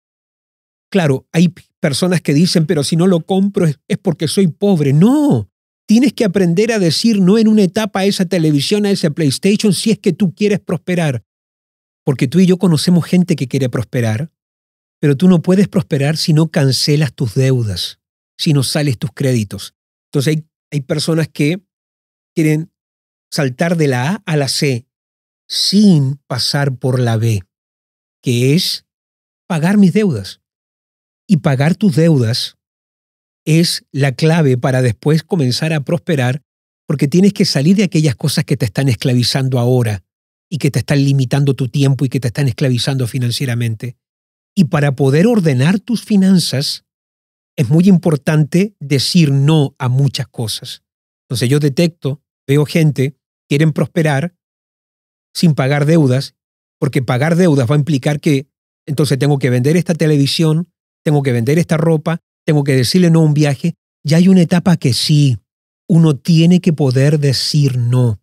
[0.90, 4.92] Claro, hay personas que dicen, pero si no lo compro es, porque soy pobre.
[4.92, 5.50] No,
[5.86, 9.72] tienes que aprender a decir no en una etapa a esa televisión, a ese PlayStation,
[9.74, 11.24] si es que tú quieres prosperar.
[12.04, 14.30] Porque tú y yo conocemos gente que quiere prosperar,
[15.00, 17.98] pero tú no puedes prosperar si no cancelas tus deudas,
[18.38, 19.74] si no sales tus créditos.
[20.06, 21.60] Entonces hay, hay personas que
[22.34, 22.70] quieren
[23.30, 24.87] saltar de la A a la C
[25.48, 27.42] sin pasar por la B,
[28.22, 28.86] que es
[29.46, 30.40] pagar mis deudas.
[31.26, 32.56] Y pagar tus deudas
[33.44, 36.42] es la clave para después comenzar a prosperar
[36.86, 40.04] porque tienes que salir de aquellas cosas que te están esclavizando ahora
[40.50, 43.96] y que te están limitando tu tiempo y que te están esclavizando financieramente.
[44.54, 46.84] Y para poder ordenar tus finanzas,
[47.56, 50.82] es muy importante decir no a muchas cosas.
[51.24, 54.37] Entonces yo detecto, veo gente, quieren prosperar
[55.34, 56.34] sin pagar deudas,
[56.78, 58.48] porque pagar deudas va a implicar que
[58.86, 60.68] entonces tengo que vender esta televisión,
[61.04, 63.74] tengo que vender esta ropa, tengo que decirle no a un viaje.
[64.04, 65.38] Ya hay una etapa que sí,
[65.88, 68.20] uno tiene que poder decir no.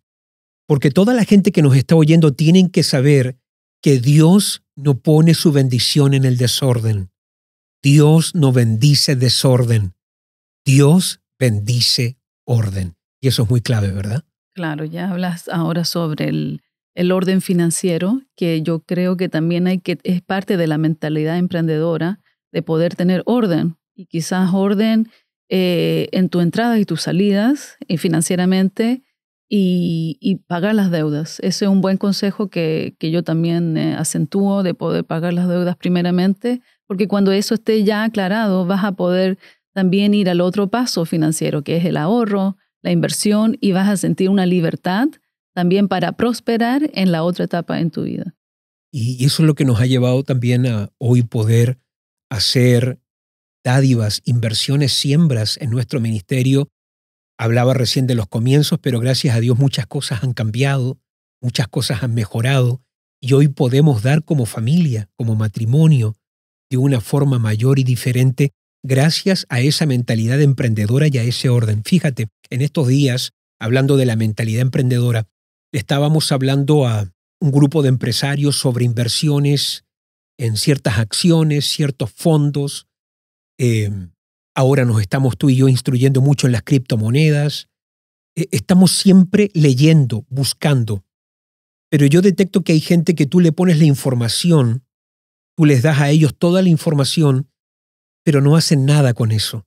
[0.68, 3.38] Porque toda la gente que nos está oyendo tienen que saber
[3.82, 7.12] que Dios no pone su bendición en el desorden.
[7.84, 9.94] Dios no bendice desorden.
[10.65, 12.96] Dios bendice orden.
[13.22, 14.24] Y eso es muy clave, ¿verdad?
[14.56, 16.62] Claro, ya hablas ahora sobre el,
[16.96, 21.38] el orden financiero, que yo creo que también hay que, es parte de la mentalidad
[21.38, 22.20] emprendedora
[22.52, 23.78] de poder tener orden.
[23.94, 25.10] Y quizás orden
[25.50, 29.04] eh, en tu entrada y tus salidas y financieramente
[29.48, 31.40] y, pagar las deudas.
[31.42, 35.76] Ese es un buen consejo que, yo también eh, acentúo de poder pagar las deudas
[35.76, 39.38] primeramente porque cuando eso esté ya aclarado, vas a poder
[39.74, 43.98] también ir al otro paso financiero, que es el ahorro, la inversión, y vas a
[43.98, 45.08] sentir una libertad
[45.56, 48.36] también para prosperar en la otra etapa en tu vida.
[48.91, 51.80] Y eso es lo que nos ha llevado también a hoy poder
[52.30, 53.00] hacer
[53.63, 56.70] dádivas, inversiones, siembras en nuestro ministerio.
[57.38, 61.00] Hablaba recién de los comienzos, pero gracias a Dios muchas cosas han cambiado,
[61.41, 62.82] muchas cosas han mejorado
[63.22, 66.15] y hoy podemos dar como familia, como matrimonio,
[66.70, 68.52] de una forma mayor y diferente
[68.84, 71.84] gracias a esa mentalidad emprendedora y a ese orden.
[71.84, 75.28] Fíjate, en estos días, hablando de la mentalidad emprendedora,
[75.78, 79.86] estábamos hablando a un grupo de empresarios sobre inversiones
[80.38, 82.88] en ciertas acciones, ciertos fondos.
[83.58, 83.92] Eh,
[84.56, 87.70] ahora nos estamos tú y yo instruyendo mucho en las criptomonedas.
[88.36, 91.04] E, estamos siempre leyendo, buscando.
[91.90, 94.86] Pero yo detecto que hay gente que tú le pones la información
[95.56, 97.50] Tú les das a ellos toda la información,
[98.24, 99.66] pero no hacen nada con eso.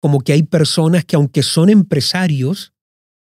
[0.00, 2.72] Como que hay personas que aunque son empresarios,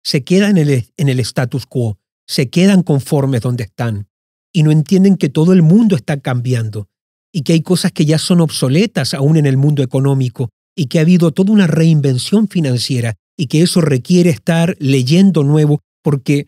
[0.03, 4.07] se quedan en el, en el status quo, se quedan conformes donde están
[4.53, 6.87] y no entienden que todo el mundo está cambiando
[7.33, 10.99] y que hay cosas que ya son obsoletas aún en el mundo económico y que
[10.99, 16.47] ha habido toda una reinvención financiera y que eso requiere estar leyendo nuevo porque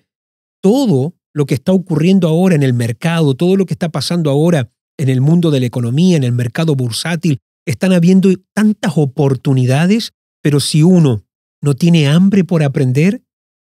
[0.62, 4.70] todo lo que está ocurriendo ahora en el mercado, todo lo que está pasando ahora
[4.98, 10.12] en el mundo de la economía, en el mercado bursátil, están habiendo tantas oportunidades,
[10.42, 11.24] pero si uno
[11.62, 13.22] no tiene hambre por aprender,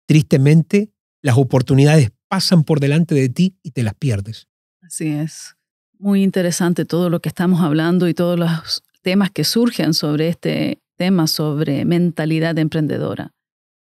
[0.07, 0.91] tristemente
[1.22, 4.48] las oportunidades pasan por delante de ti y te las pierdes.
[4.82, 5.56] Así es.
[5.98, 10.82] Muy interesante todo lo que estamos hablando y todos los temas que surgen sobre este
[10.96, 13.32] tema, sobre mentalidad emprendedora.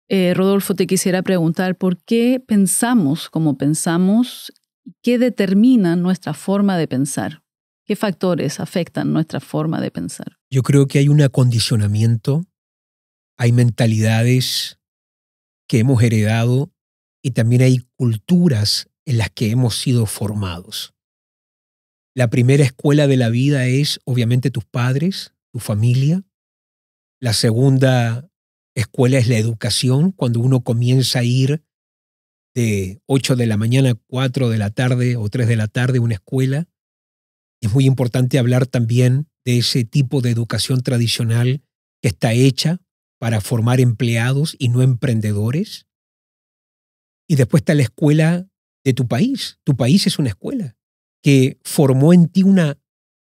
[0.09, 4.53] Eh, Rodolfo, te quisiera preguntar por qué pensamos como pensamos
[5.03, 7.43] ¿Qué determina nuestra forma de pensar?
[7.85, 10.39] ¿Qué factores afectan nuestra forma de pensar?
[10.51, 12.45] Yo creo que hay un acondicionamiento,
[13.37, 14.79] hay mentalidades
[15.69, 16.73] que hemos heredado
[17.27, 20.95] y también hay culturas en las que hemos sido formados.
[22.15, 26.23] La primera escuela de la vida es obviamente tus padres, tu familia.
[27.21, 28.31] La segunda
[28.77, 31.65] escuela es la educación, cuando uno comienza a ir
[32.55, 35.99] de 8 de la mañana a 4 de la tarde o 3 de la tarde
[35.99, 36.69] una escuela.
[37.61, 41.65] Es muy importante hablar también de ese tipo de educación tradicional
[42.01, 42.79] que está hecha
[43.19, 45.86] para formar empleados y no emprendedores.
[47.29, 48.49] Y después está la escuela
[48.85, 49.59] de tu país.
[49.65, 50.77] Tu país es una escuela
[51.23, 52.79] que formó en ti una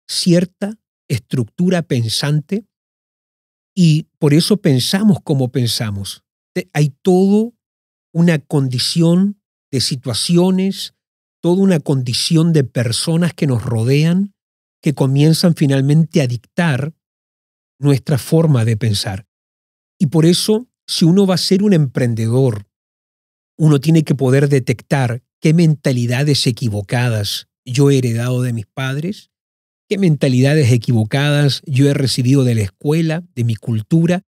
[0.07, 2.65] cierta estructura pensante
[3.75, 6.23] y por eso pensamos como pensamos.
[6.73, 7.53] Hay todo
[8.13, 10.93] una condición de situaciones,
[11.41, 14.33] toda una condición de personas que nos rodean
[14.81, 16.93] que comienzan finalmente a dictar
[17.79, 19.27] nuestra forma de pensar.
[19.99, 22.67] Y por eso, si uno va a ser un emprendedor,
[23.61, 29.29] uno tiene que poder detectar qué mentalidades equivocadas yo he heredado de mis padres,
[29.87, 34.23] qué mentalidades equivocadas yo he recibido de la escuela, de mi cultura,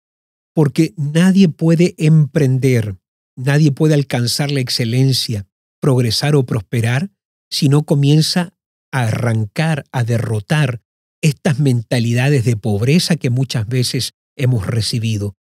[0.53, 2.97] porque nadie puede emprender
[3.35, 5.47] Nadie puede alcanzar la excelencia,
[5.81, 7.09] progresar o prosperar
[7.49, 8.53] si no comienza
[8.91, 10.81] a arrancar, a derrotar
[11.21, 15.35] estas mentalidades de pobreza que muchas veces hemos recibido.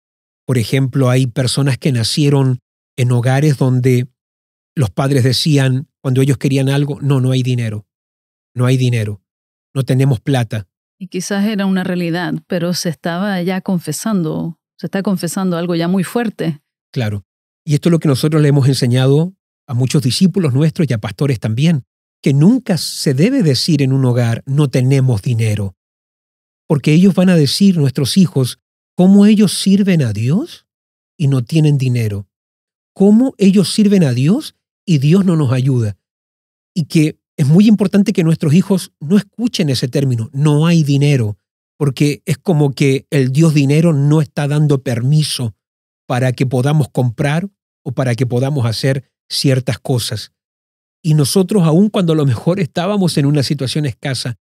[0.47, 2.61] Por ejemplo, hay personas que nacieron
[2.97, 4.09] en hogares donde
[4.75, 7.87] los padres decían, cuando ellos querían algo, no, no hay dinero,
[8.55, 9.23] no hay dinero,
[9.75, 10.69] no tenemos plata.
[10.99, 15.89] Y quizás era una realidad, pero se estaba ya confesando Se está confesando algo ya
[15.89, 16.61] muy fuerte.
[16.93, 17.25] Claro.
[17.65, 19.35] Y esto es lo que nosotros le hemos enseñado
[19.67, 21.85] a muchos discípulos nuestros y a pastores también,
[22.23, 25.77] que nunca se debe decir en un hogar no tenemos dinero,
[26.67, 28.59] porque ellos van a decir, nuestros hijos,
[28.97, 30.67] cómo ellos sirven a Dios
[31.17, 32.29] y no tienen dinero,
[33.01, 35.97] cómo ellos sirven a Dios y Dios no nos ayuda.
[36.75, 41.39] Y que es muy importante que nuestros hijos no escuchen ese término, no hay dinero,
[41.79, 45.57] porque es como que el Dios dinero no está dando permiso
[46.07, 47.49] para que podamos comprar
[47.83, 50.33] o para que podamos hacer ciertas cosas.
[51.03, 54.37] Y nosotros, aun cuando a lo mejor estábamos en una situación escasa,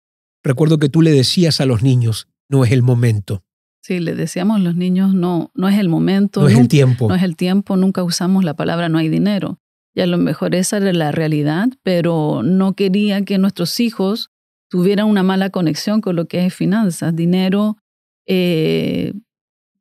[0.44, 3.42] recuerdo que tú le decías a los niños, no es el momento.
[3.84, 6.40] Sí, le decíamos a los niños, no, no es el momento.
[6.40, 7.06] No es el tiempo.
[7.06, 9.58] No es el tiempo, nunca usamos la palabra no hay dinero.
[9.94, 14.30] Y a lo mejor esa era la realidad, pero no quería que nuestros hijos
[14.70, 17.76] tuvieran una mala conexión con lo que es finanzas, dinero.
[18.26, 19.12] Eh,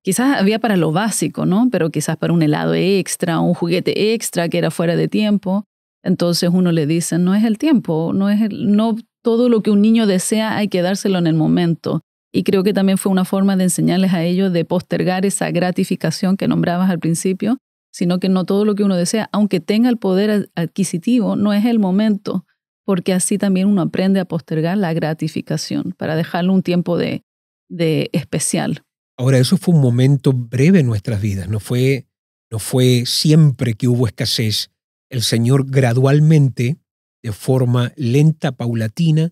[0.02, 1.70] quizás había para lo básico, ¿no?
[1.72, 5.64] Pero quizás para un helado extra, un juguete extra que era fuera de tiempo.
[6.04, 9.82] Entonces uno le dice, no es el tiempo, no es no todo lo que un
[9.82, 12.02] niño desea hay que dárselo en el momento.
[12.36, 16.36] Y creo que también fue una forma de enseñarles a ellos de postergar esa gratificación
[16.36, 17.60] que nombrabas al principio,
[17.94, 21.64] sino que no todo lo que uno desea, aunque tenga el poder adquisitivo, no es
[21.66, 22.48] el momento,
[22.86, 27.24] porque así también uno aprende a postergar la gratificación para dejarle un tiempo de,
[27.70, 28.84] de especial.
[29.16, 32.08] Ahora, eso fue un momento breve en nuestras vidas, no fue,
[32.52, 34.72] no fue siempre que hubo escasez.
[35.12, 36.78] El Señor gradualmente,
[37.22, 39.32] de forma lenta, paulatina,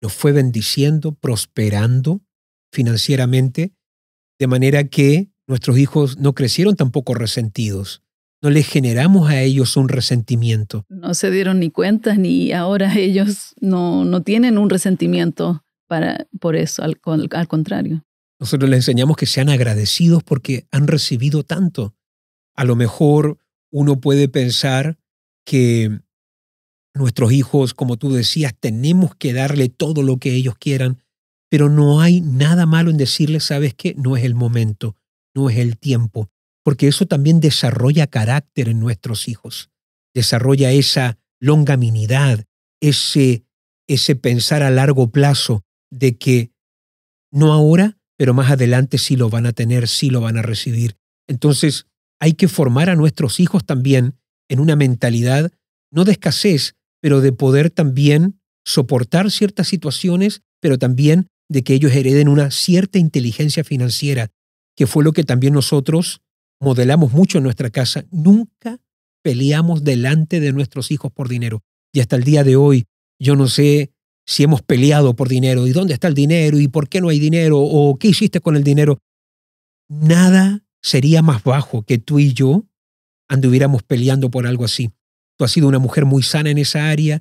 [0.00, 2.22] nos fue bendiciendo, prosperando
[2.72, 3.74] financieramente,
[4.38, 8.02] de manera que nuestros hijos no crecieron tampoco resentidos.
[8.42, 10.86] No les generamos a ellos un resentimiento.
[10.88, 16.56] No se dieron ni cuenta, ni ahora ellos no, no tienen un resentimiento para, por
[16.56, 16.98] eso, al,
[17.32, 18.04] al contrario.
[18.38, 21.94] Nosotros les enseñamos que sean agradecidos porque han recibido tanto.
[22.56, 23.38] A lo mejor
[23.70, 24.98] uno puede pensar
[25.44, 26.00] que
[26.94, 30.98] nuestros hijos, como tú decías, tenemos que darle todo lo que ellos quieran,
[31.50, 34.96] pero no hay nada malo en decirles, sabes que no es el momento,
[35.34, 36.30] no es el tiempo,
[36.64, 39.70] porque eso también desarrolla carácter en nuestros hijos,
[40.14, 42.44] desarrolla esa longaminidad,
[42.80, 43.44] ese,
[43.88, 46.52] ese pensar a largo plazo de que
[47.32, 50.96] no ahora, pero más adelante sí lo van a tener, sí lo van a recibir.
[51.28, 51.86] Entonces,
[52.20, 55.50] hay que formar a nuestros hijos también en una mentalidad
[55.90, 61.92] no de escasez, pero de poder también soportar ciertas situaciones, pero también de que ellos
[61.92, 64.30] hereden una cierta inteligencia financiera,
[64.76, 66.22] que fue lo que también nosotros
[66.60, 68.04] modelamos mucho en nuestra casa.
[68.12, 68.78] Nunca
[69.22, 71.62] peleamos delante de nuestros hijos por dinero.
[71.92, 72.86] Y hasta el día de hoy,
[73.18, 73.92] yo no sé
[74.26, 77.18] si hemos peleado por dinero y dónde está el dinero y por qué no hay
[77.18, 78.98] dinero o qué hiciste con el dinero.
[79.88, 82.64] Nada sería más bajo que tú y yo
[83.28, 84.92] anduviéramos peleando por algo así.
[85.36, 87.20] Tú has sido una mujer muy sana en esa área,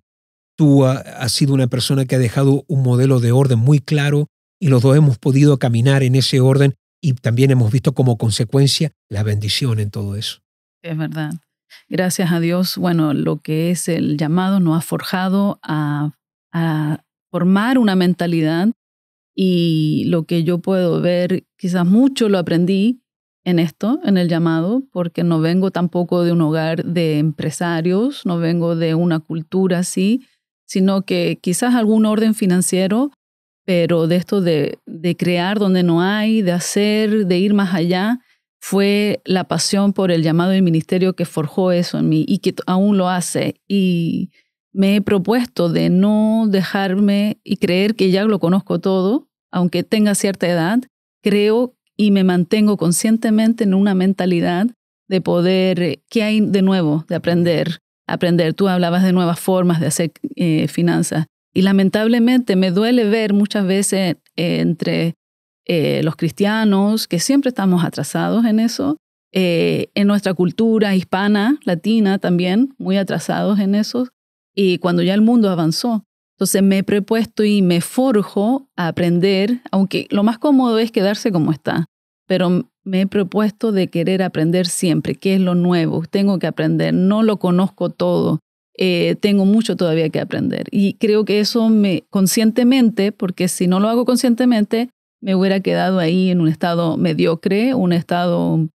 [0.59, 4.27] tú has sido una persona que ha dejado un modelo de orden muy claro
[4.59, 8.91] y los dos hemos podido caminar en ese orden y también hemos visto como consecuencia
[9.07, 10.39] la bendición en todo eso.
[10.83, 11.31] Es verdad.
[11.87, 16.11] Gracias a Dios, bueno, lo que es el llamado nos ha forjado a,
[16.51, 18.67] a formar una mentalidad
[19.33, 23.01] y lo que yo puedo ver, quizás mucho lo aprendí
[23.45, 28.39] en esto, en el llamado, porque no vengo tampoco de un hogar de empresarios, no
[28.39, 30.25] vengo de una cultura así,
[30.69, 33.11] sino que quizás algún orden financiero,
[33.65, 38.19] pero de esto de, de crear donde no hay, de hacer, de ir más allá,
[38.61, 42.53] fue la pasión por el llamado del ministerio que forjó eso en mí y que
[42.67, 43.55] aún lo hace.
[43.67, 44.29] Y
[44.71, 50.13] me he propuesto de no dejarme y creer que ya lo conozco todo, aunque tenga
[50.13, 50.81] cierta edad,
[51.23, 54.67] creo y me mantengo conscientemente en una mentalidad
[55.07, 57.05] de poder, eh, ¿qué hay de nuevo?
[57.07, 57.79] De aprender,
[58.13, 58.53] aprender.
[58.53, 63.65] Tú hablabas de nuevas formas de hacer eh, finanzas y lamentablemente me duele ver muchas
[63.65, 65.15] veces eh, entre
[66.01, 68.97] los cristianos que siempre estamos atrasados en eso,
[69.31, 74.07] en nuestra cultura hispana, latina también, muy atrasados en eso,
[74.55, 76.03] y cuando ya el mundo avanzó.
[76.39, 81.31] Entonces me he propuesto y me forjo a aprender, aunque lo más cómodo es quedarse
[81.31, 81.85] como está,
[82.27, 86.93] pero me he propuesto de querer aprender siempre, qué es lo nuevo, tengo que aprender,
[86.93, 88.39] no lo conozco todo,
[88.77, 90.67] eh, tengo mucho todavía que aprender.
[90.71, 94.89] Y creo que eso me conscientemente, porque si no lo hago conscientemente,
[95.21, 98.67] me hubiera quedado ahí en un estado mediocre, un estado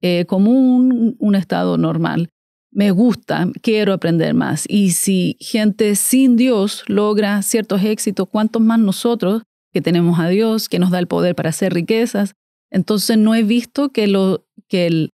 [0.00, 2.30] eh, común, un estado normal
[2.70, 4.64] me gusta, quiero aprender más.
[4.68, 9.42] Y si gente sin Dios logra ciertos éxitos, ¿cuántos más nosotros
[9.72, 12.34] que tenemos a Dios, que nos da el poder para hacer riquezas?
[12.70, 15.10] Entonces no he visto que, lo, que, el,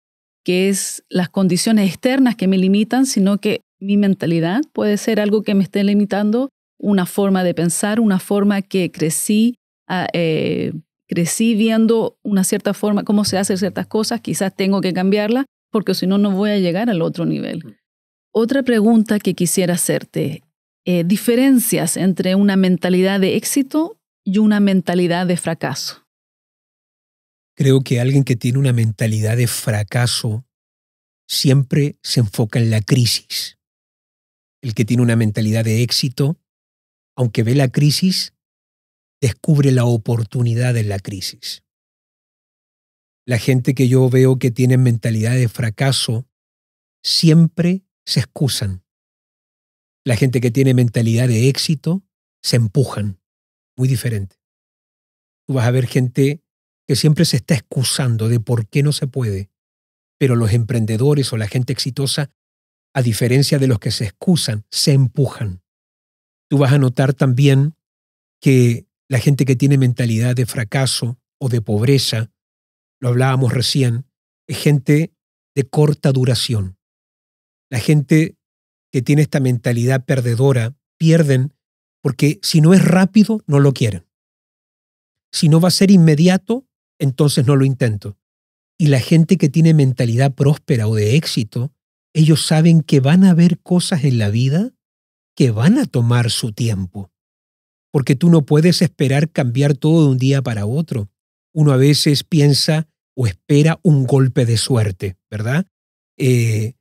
[0.43, 5.41] que es las condiciones externas que me limitan, sino que mi mentalidad puede ser algo
[5.41, 6.49] que me esté limitando,
[6.79, 9.55] una forma de pensar, una forma que crecí,
[9.87, 10.73] ah, eh,
[11.07, 15.93] crecí viendo una cierta forma, cómo se hacen ciertas cosas, quizás tengo que cambiarla, porque
[15.93, 17.77] si no, no voy a llegar al otro nivel.
[18.33, 20.43] Otra pregunta que quisiera hacerte,
[20.85, 26.03] eh, diferencias entre una mentalidad de éxito y una mentalidad de fracaso.
[27.61, 30.47] Creo que alguien que tiene una mentalidad de fracaso
[31.29, 33.59] siempre se enfoca en la crisis.
[34.63, 36.41] El que tiene una mentalidad de éxito,
[37.15, 38.33] aunque ve la crisis,
[39.21, 41.63] descubre la oportunidad en la crisis.
[43.27, 46.27] La gente que yo veo que tiene mentalidad de fracaso
[47.03, 48.83] siempre se excusan.
[50.03, 52.01] La gente que tiene mentalidad de éxito
[52.41, 53.21] se empujan.
[53.77, 54.37] Muy diferente.
[55.45, 56.43] Tú vas a ver gente
[56.91, 59.49] que siempre se está excusando de por qué no se puede.
[60.19, 62.31] Pero los emprendedores o la gente exitosa,
[62.93, 65.61] a diferencia de los que se excusan, se empujan.
[66.49, 67.75] Tú vas a notar también
[68.41, 72.29] que la gente que tiene mentalidad de fracaso o de pobreza,
[72.99, 74.05] lo hablábamos recién,
[74.45, 75.13] es gente
[75.55, 76.77] de corta duración.
[77.69, 78.35] La gente
[78.91, 81.53] que tiene esta mentalidad perdedora pierden
[82.01, 84.05] porque si no es rápido, no lo quieren.
[85.31, 86.67] Si no va a ser inmediato,
[87.01, 88.15] entonces no lo intento.
[88.77, 91.73] Y la gente que tiene mentalidad próspera o de éxito,
[92.13, 94.71] ellos saben que van a haber cosas en la vida
[95.35, 97.11] que van a tomar su tiempo.
[97.91, 101.09] Porque tú no puedes esperar cambiar todo de un día para otro.
[101.53, 105.65] Uno a veces piensa o espera un golpe de suerte, ¿verdad?
[106.17, 106.75] Eh,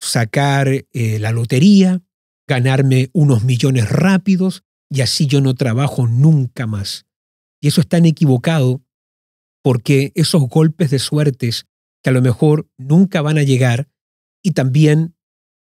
[0.00, 2.02] sacar eh, la lotería,
[2.46, 7.06] ganarme unos millones rápidos y así yo no trabajo nunca más.
[7.62, 8.82] Y eso es tan equivocado
[9.64, 11.64] porque esos golpes de suertes
[12.02, 13.88] que a lo mejor nunca van a llegar
[14.42, 15.16] y también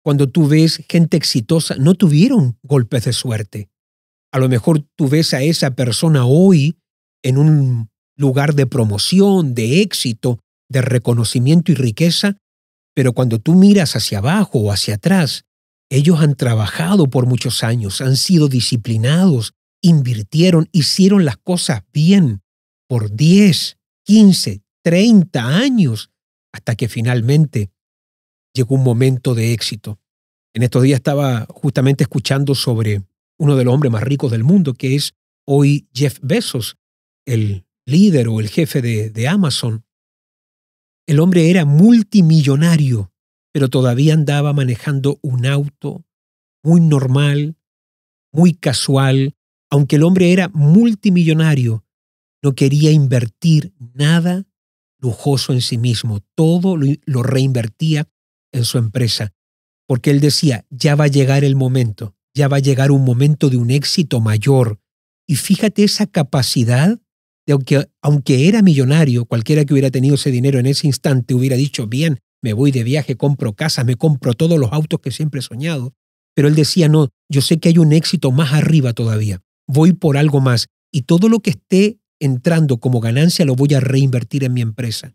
[0.01, 3.69] cuando tú ves gente exitosa, no tuvieron golpes de suerte.
[4.31, 6.79] A lo mejor tú ves a esa persona hoy
[7.21, 10.39] en un lugar de promoción, de éxito,
[10.69, 12.37] de reconocimiento y riqueza,
[12.95, 15.43] pero cuando tú miras hacia abajo o hacia atrás,
[15.89, 22.41] ellos han trabajado por muchos años, han sido disciplinados, invirtieron, hicieron las cosas bien
[22.87, 26.11] por 10, 15, 30 años,
[26.53, 27.71] hasta que finalmente
[28.53, 29.99] llegó un momento de éxito.
[30.53, 33.03] En estos días estaba justamente escuchando sobre
[33.37, 35.13] uno de los hombres más ricos del mundo, que es
[35.47, 36.77] hoy Jeff Bezos,
[37.25, 39.85] el líder o el jefe de, de Amazon.
[41.07, 43.11] El hombre era multimillonario,
[43.51, 46.05] pero todavía andaba manejando un auto
[46.63, 47.55] muy normal,
[48.31, 49.35] muy casual.
[49.69, 51.85] Aunque el hombre era multimillonario,
[52.41, 54.45] no quería invertir nada
[54.99, 56.19] lujoso en sí mismo.
[56.35, 58.07] Todo lo, reinvertía
[58.51, 59.33] en su empresa,
[59.87, 63.49] porque él decía, ya va a llegar el momento, ya va a llegar un momento
[63.49, 64.79] de un éxito mayor.
[65.27, 66.99] Y fíjate esa capacidad
[67.45, 71.55] de aunque, aunque era millonario, cualquiera que hubiera tenido ese dinero en ese instante hubiera
[71.55, 75.39] dicho, bien, me voy de viaje, compro casa, me compro todos los autos que siempre
[75.39, 75.93] he soñado.
[76.35, 80.17] Pero él decía, no, yo sé que hay un éxito más arriba todavía, voy por
[80.17, 84.53] algo más y todo lo que esté entrando como ganancia lo voy a reinvertir en
[84.53, 85.13] mi empresa.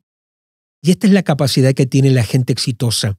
[0.83, 3.19] Y esta es la capacidad que tiene la gente exitosa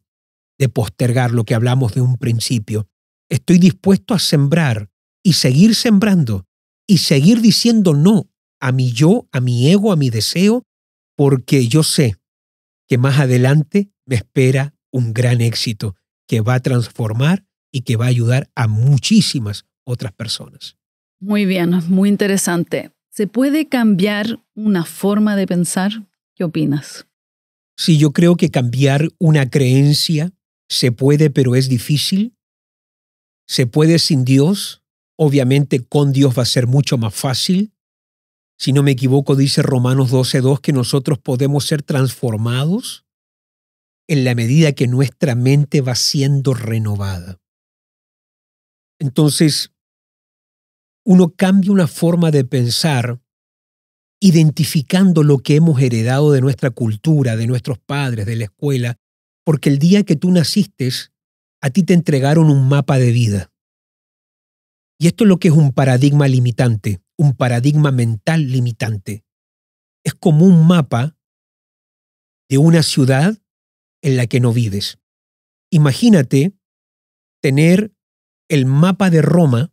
[0.59, 2.87] de postergar lo que hablamos de un principio.
[3.29, 4.89] Estoy dispuesto a sembrar
[5.23, 6.45] y seguir sembrando
[6.87, 8.29] y seguir diciendo no
[8.59, 10.63] a mi yo, a mi ego, a mi deseo,
[11.15, 12.15] porque yo sé
[12.87, 15.95] que más adelante me espera un gran éxito
[16.27, 20.77] que va a transformar y que va a ayudar a muchísimas otras personas.
[21.19, 22.91] Muy bien, muy interesante.
[23.17, 26.07] ¿Se puede cambiar una forma de pensar?
[26.35, 27.07] ¿Qué opinas?
[27.75, 30.33] Sí, yo creo que cambiar una creencia
[30.69, 32.37] se puede, pero es difícil.
[33.47, 34.83] Se puede sin Dios.
[35.15, 37.73] Obviamente con Dios va a ser mucho más fácil.
[38.55, 43.07] Si no me equivoco, dice Romanos 12.2 que nosotros podemos ser transformados
[44.07, 47.41] en la medida que nuestra mente va siendo renovada.
[48.99, 49.71] Entonces,
[51.07, 53.21] uno cambia una forma de pensar
[54.19, 58.97] identificando lo que hemos heredado de nuestra cultura, de nuestros padres, de la escuela,
[59.45, 60.89] porque el día que tú naciste,
[61.61, 63.53] a ti te entregaron un mapa de vida.
[64.99, 69.23] Y esto es lo que es un paradigma limitante, un paradigma mental limitante.
[70.03, 71.15] Es como un mapa
[72.49, 73.37] de una ciudad
[74.01, 74.99] en la que no vives.
[75.71, 76.51] Imagínate
[77.41, 77.93] tener
[78.49, 79.71] el mapa de Roma,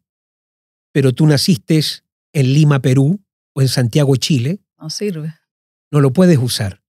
[0.94, 1.80] pero tú naciste
[2.32, 3.20] en Lima, Perú,
[3.52, 4.60] o en Santiago, Chile.
[4.78, 5.34] No sirve.
[5.90, 6.82] no lo puedes usar.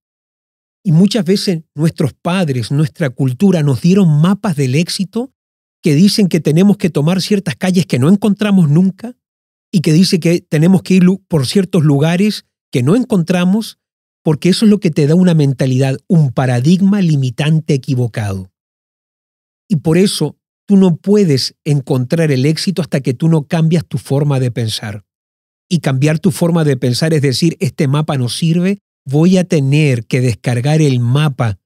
[0.84, 5.32] Y muchas veces nuestros padres, nuestra cultura nos dieron mapas del éxito
[5.82, 9.16] que dicen que tenemos que tomar ciertas calles que no encontramos nunca
[9.72, 13.78] y que dice que tenemos que ir por ciertos lugares que no encontramos
[14.22, 18.52] porque eso es lo que te da una mentalidad, un paradigma limitante equivocado.
[19.68, 23.98] Y por eso tú no puedes encontrar el éxito hasta que tú no cambias tu
[23.98, 25.04] forma de pensar.
[25.68, 30.04] Y cambiar tu forma de pensar es decir, este mapa no sirve, voy a tener
[30.06, 31.58] que descargar el mapa,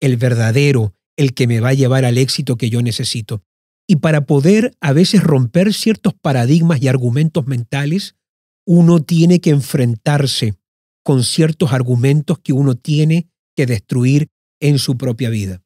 [0.00, 3.42] el verdadero, el que me va a llevar al éxito que yo necesito.
[3.86, 8.16] Y para poder a veces romper ciertos paradigmas y argumentos mentales,
[8.66, 10.54] uno tiene que enfrentarse
[11.04, 14.28] con ciertos argumentos que uno tiene que destruir
[14.60, 15.62] en su propia vida.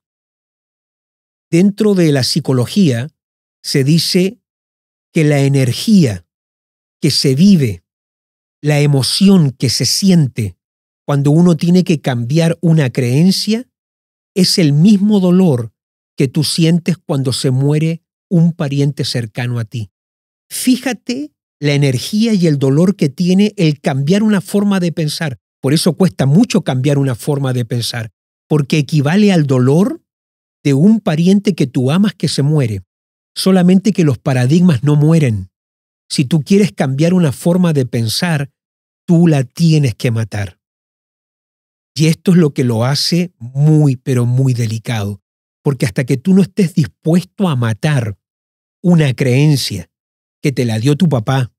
[1.50, 3.08] Dentro de la psicología
[3.62, 4.40] se dice
[5.12, 6.24] que la energía
[7.00, 7.82] que se vive,
[8.62, 10.56] la emoción que se siente
[11.04, 13.68] cuando uno tiene que cambiar una creencia,
[14.36, 15.72] es el mismo dolor
[16.16, 19.90] que tú sientes cuando se muere un pariente cercano a ti.
[20.48, 25.38] Fíjate la energía y el dolor que tiene el cambiar una forma de pensar.
[25.60, 28.12] Por eso cuesta mucho cambiar una forma de pensar,
[28.48, 30.00] porque equivale al dolor
[30.62, 32.82] de un pariente que tú amas que se muere.
[33.34, 35.50] Solamente que los paradigmas no mueren.
[36.08, 38.50] Si tú quieres cambiar una forma de pensar,
[39.06, 40.58] tú la tienes que matar.
[41.94, 45.20] Y esto es lo que lo hace muy, pero muy delicado,
[45.62, 48.16] porque hasta que tú no estés dispuesto a matar
[48.82, 49.90] una creencia,
[50.42, 51.52] que te la dio tu papá,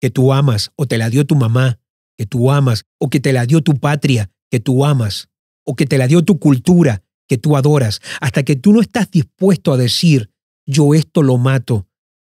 [0.00, 1.78] que tú amas, o te la dio tu mamá,
[2.16, 5.28] que tú amas, o que te la dio tu patria, que tú amas,
[5.64, 9.10] o que te la dio tu cultura, que tú adoras, hasta que tú no estás
[9.10, 10.30] dispuesto a decir,
[10.66, 11.88] yo esto lo mato.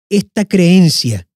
[0.09, 1.27] Esta creencia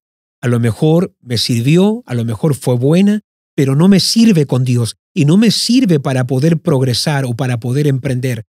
[0.41, 3.21] a lo mejor me sirvió, a lo mejor fue buena,
[3.55, 7.61] pero no me sirve con Dios y no me sirve para poder progresar o para
[7.61, 8.47] poder emprender.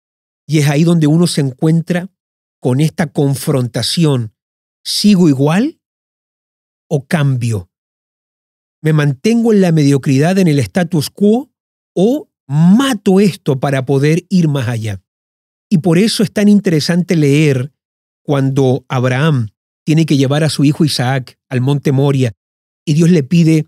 [0.45, 2.10] Y es ahí donde uno se encuentra
[2.60, 4.34] con esta confrontación.
[4.84, 5.80] ¿Sigo igual
[6.89, 7.70] o cambio?
[8.82, 11.52] ¿Me mantengo en la mediocridad, en el status quo
[11.93, 15.02] o mato esto para poder ir más allá?
[15.70, 17.72] Y por eso es tan interesante leer
[18.24, 19.50] cuando Abraham
[19.86, 22.34] tiene que llevar a su hijo Isaac al monte Moria
[22.86, 23.68] y Dios le pide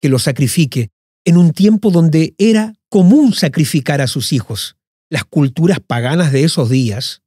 [0.00, 0.90] que lo sacrifique
[1.24, 4.76] en un tiempo donde era común sacrificar a sus hijos.
[5.10, 7.22] Las culturas paganas de esos días,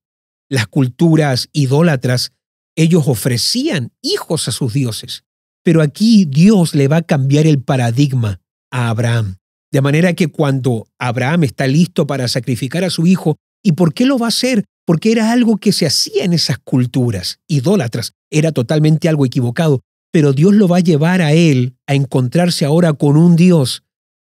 [0.50, 2.32] las culturas idólatras,
[2.76, 5.24] ellos ofrecían hijos a sus dioses.
[5.64, 8.40] Pero aquí Dios le va a cambiar el paradigma
[8.72, 9.38] a Abraham.
[9.72, 14.06] De manera que cuando Abraham está listo para sacrificar a su hijo, ¿y por qué
[14.06, 14.66] lo va a hacer?
[14.86, 18.14] Porque era algo que se hacía en esas culturas idólatras.
[18.32, 19.82] Era totalmente algo equivocado.
[20.12, 23.84] Pero Dios lo va a llevar a él a encontrarse ahora con un Dios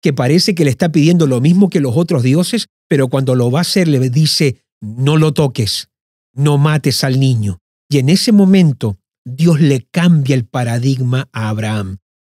[0.01, 3.49] que parece que le está pidiendo lo mismo que los otros dioses, pero cuando lo
[3.49, 5.89] va a hacer le dice, no lo toques,
[6.31, 7.57] no mates al niño.
[7.89, 11.97] Y en ese momento Dios le cambia el paradigma a Abraham.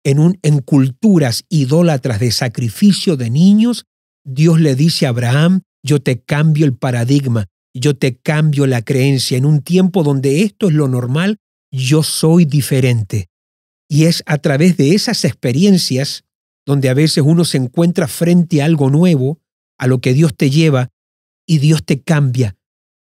[0.10, 3.84] En, culturas idólatras de sacrificio de niños,
[4.26, 9.38] Dios le dice a Abraham, yo te cambio el paradigma, yo te cambio la creencia.
[9.38, 11.40] En un tiempo donde esto es lo normal,
[11.74, 13.28] yo soy diferente.
[13.90, 16.24] Y es a través de esas experiencias
[16.66, 19.42] donde a veces uno se encuentra frente a algo nuevo,
[19.78, 20.88] a lo que Dios te lleva,
[21.46, 22.56] y Dios te cambia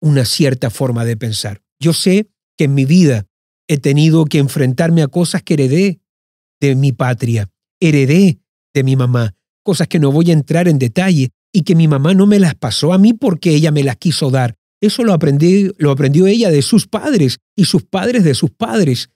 [0.03, 1.63] una cierta forma de pensar.
[1.81, 2.29] Yo sé
[2.59, 3.25] que en mi vida
[3.69, 6.00] he tenido que enfrentarme a cosas que heredé
[6.61, 7.49] de mi patria,
[7.81, 8.41] heredé
[8.75, 12.15] de mi mamá, cosas que no voy a entrar en detalle y que mi mamá
[12.15, 14.57] no me las pasó a mí porque ella me las quiso dar.
[14.81, 19.11] Eso lo, aprendí, lo aprendió ella de sus padres y sus padres de sus padres.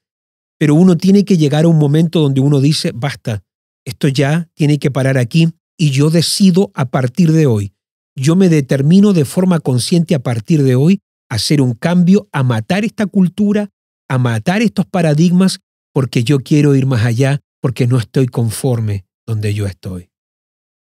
[0.59, 3.43] Pero uno tiene que llegar a un momento donde uno dice, basta,
[3.85, 7.73] esto ya tiene que parar aquí y yo decido a partir de hoy.
[8.17, 12.43] Yo me determino de forma consciente a partir de hoy a hacer un cambio, a
[12.43, 13.71] matar esta cultura,
[14.09, 15.61] a matar estos paradigmas
[15.95, 20.11] porque yo quiero ir más allá, porque no estoy conforme donde yo estoy.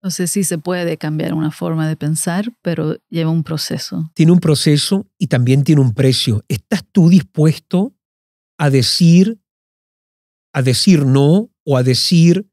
[0.02, 4.12] Entonces sí se puede cambiar una forma de pensar, pero lleva un proceso.
[4.14, 6.44] Tiene un proceso y también tiene un precio.
[6.48, 7.96] ¿Estás tú dispuesto
[8.60, 9.42] a decir,
[10.54, 12.48] a decir no o a decir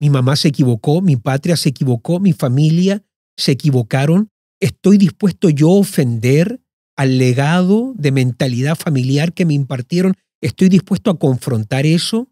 [0.00, 3.04] mi mamá se equivocó, mi patria se equivocó, mi familia
[3.36, 4.30] se equivocaron?
[4.58, 6.60] ¿Estoy dispuesto yo a ofender
[6.96, 12.28] al legado de mentalidad familiar que me impartieron, estoy dispuesto a confrontar eso,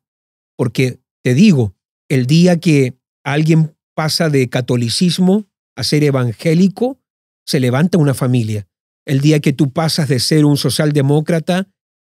[0.56, 1.74] porque te digo,
[2.08, 5.46] el día que alguien pasa de catolicismo
[5.76, 7.00] a ser evangélico,
[7.46, 8.66] se levanta una familia.
[9.06, 11.68] El día que tú pasas de ser un socialdemócrata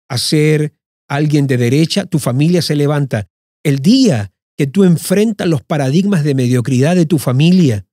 [0.10, 0.74] a ser
[1.08, 3.28] alguien de derecha, tu familia se levanta.
[3.64, 7.86] El día que tú enfrentas los paradigmas de mediocridad de tu familia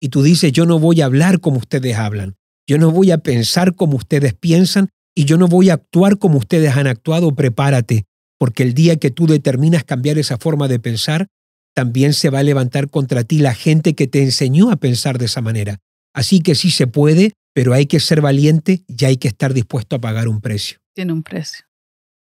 [0.00, 2.36] y tú dices, yo no voy a hablar como ustedes hablan,
[2.66, 6.38] yo no voy a pensar como ustedes piensan y yo no voy a actuar como
[6.38, 8.04] ustedes han actuado, prepárate,
[8.38, 11.26] porque el día que tú determinas cambiar esa forma de pensar,
[11.74, 15.24] también se va a levantar contra ti la gente que te enseñó a pensar de
[15.24, 15.78] esa manera.
[16.14, 19.96] Así que sí se puede, pero hay que ser valiente y hay que estar dispuesto
[19.96, 20.78] a pagar un precio.
[20.94, 21.66] Tiene un precio.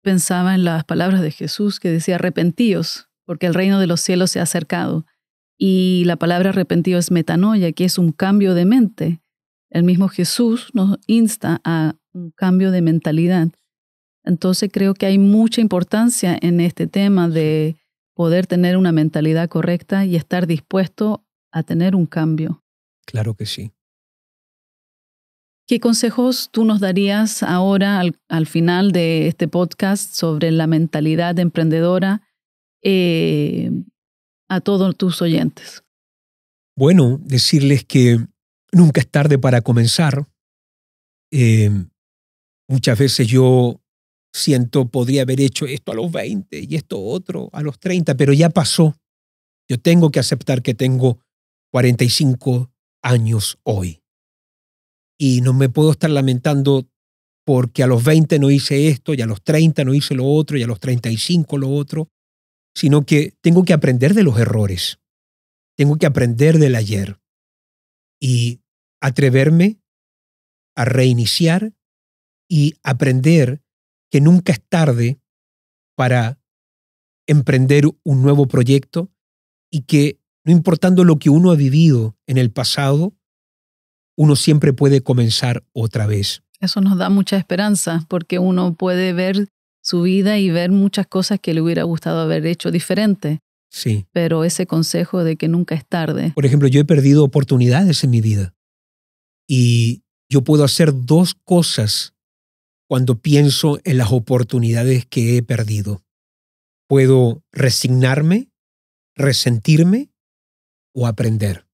[0.02, 4.32] Pensaba en las palabras de Jesús que decía arrepentíos, porque el reino de los cielos
[4.32, 5.06] se ha acercado.
[5.58, 9.22] Y la palabra arrepentido es metanoia, que es un cambio de mente.
[9.70, 13.50] El mismo Jesús nos insta a un cambio de mentalidad.
[14.24, 17.78] Entonces creo que hay mucha importancia en este tema de
[18.14, 22.64] poder tener una mentalidad correcta y estar dispuesto a tener un cambio.
[23.06, 23.72] Claro que sí.
[25.68, 32.24] ¿Qué consejos tú nos darías ahora al, final de este podcast sobre la mentalidad emprendedora
[32.82, 33.72] eh,
[34.48, 35.84] a todos tus oyentes?
[36.76, 38.18] Bueno, decirles que
[38.72, 40.26] nunca es tarde para comenzar.
[41.32, 41.70] Eh,
[42.70, 43.82] muchas veces yo
[44.34, 48.32] siento podría haber hecho esto a los 20 y esto otro a los 30, pero
[48.32, 48.96] ya pasó.
[49.68, 51.20] Yo tengo que aceptar que tengo
[51.72, 52.72] 45
[53.04, 54.02] años hoy.
[55.20, 56.88] Y no me puedo estar lamentando
[57.46, 60.58] porque a los 20 no hice esto y a los 30 no hice lo otro
[60.58, 62.08] y a los 35 lo otro,
[62.76, 65.00] sino que tengo que aprender de los errores.
[65.76, 67.20] Tengo que aprender del ayer
[68.22, 68.62] y
[69.02, 69.80] atreverme
[70.76, 71.74] a reiniciar
[72.50, 73.62] y aprender
[74.12, 75.22] que nunca es tarde
[75.96, 76.40] para
[77.28, 79.12] emprender un nuevo proyecto
[79.72, 83.14] y que no importando lo que uno ha vivido en el pasado,
[84.18, 86.42] uno siempre puede comenzar otra vez.
[86.60, 89.48] Eso nos da mucha esperanza porque uno puede ver
[89.82, 93.40] su vida y ver muchas cosas que le hubiera gustado haber hecho diferente.
[93.72, 94.08] Sí.
[94.12, 96.32] Pero ese consejo de que nunca es tarde.
[96.34, 98.56] Por ejemplo, yo he perdido oportunidades en mi vida
[99.48, 102.14] y yo puedo hacer dos cosas
[102.90, 106.04] cuando pienso en las oportunidades que he perdido.
[106.88, 108.50] Puedo resignarme,
[109.16, 110.10] resentirme
[110.96, 111.68] o aprender.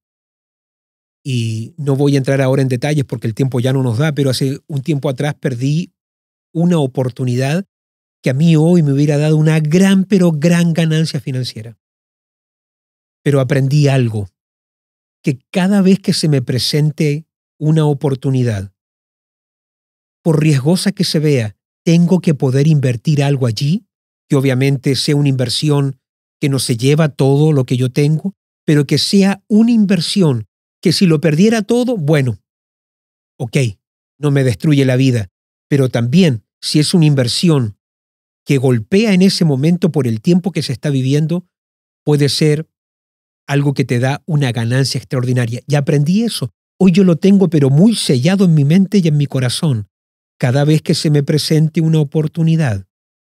[1.24, 4.12] Y no voy a entrar ahora en detalles porque el tiempo ya no nos da,
[4.12, 5.94] pero hace un tiempo atrás perdí
[6.52, 7.64] una oportunidad
[8.22, 11.78] que a mí hoy me hubiera dado una gran, pero gran ganancia financiera.
[13.22, 14.28] Pero aprendí algo,
[15.22, 17.24] que cada vez que se me presente
[17.58, 18.75] una oportunidad,
[20.26, 21.54] por riesgosa que se vea,
[21.84, 23.86] tengo que poder invertir algo allí,
[24.28, 26.00] que obviamente sea una inversión
[26.40, 30.48] que no se lleva todo lo que yo tengo, pero que sea una inversión
[30.82, 32.40] que si lo perdiera todo, bueno,
[33.38, 33.56] ok,
[34.18, 35.28] no me destruye la vida,
[35.68, 37.78] pero también si es una inversión
[38.44, 41.46] que golpea en ese momento por el tiempo que se está viviendo,
[42.04, 42.68] puede ser
[43.46, 45.62] algo que te da una ganancia extraordinaria.
[45.68, 46.50] Y aprendí eso.
[46.80, 49.86] Hoy yo lo tengo, pero muy sellado en mi mente y en mi corazón
[50.38, 52.86] cada vez que se me presente una oportunidad,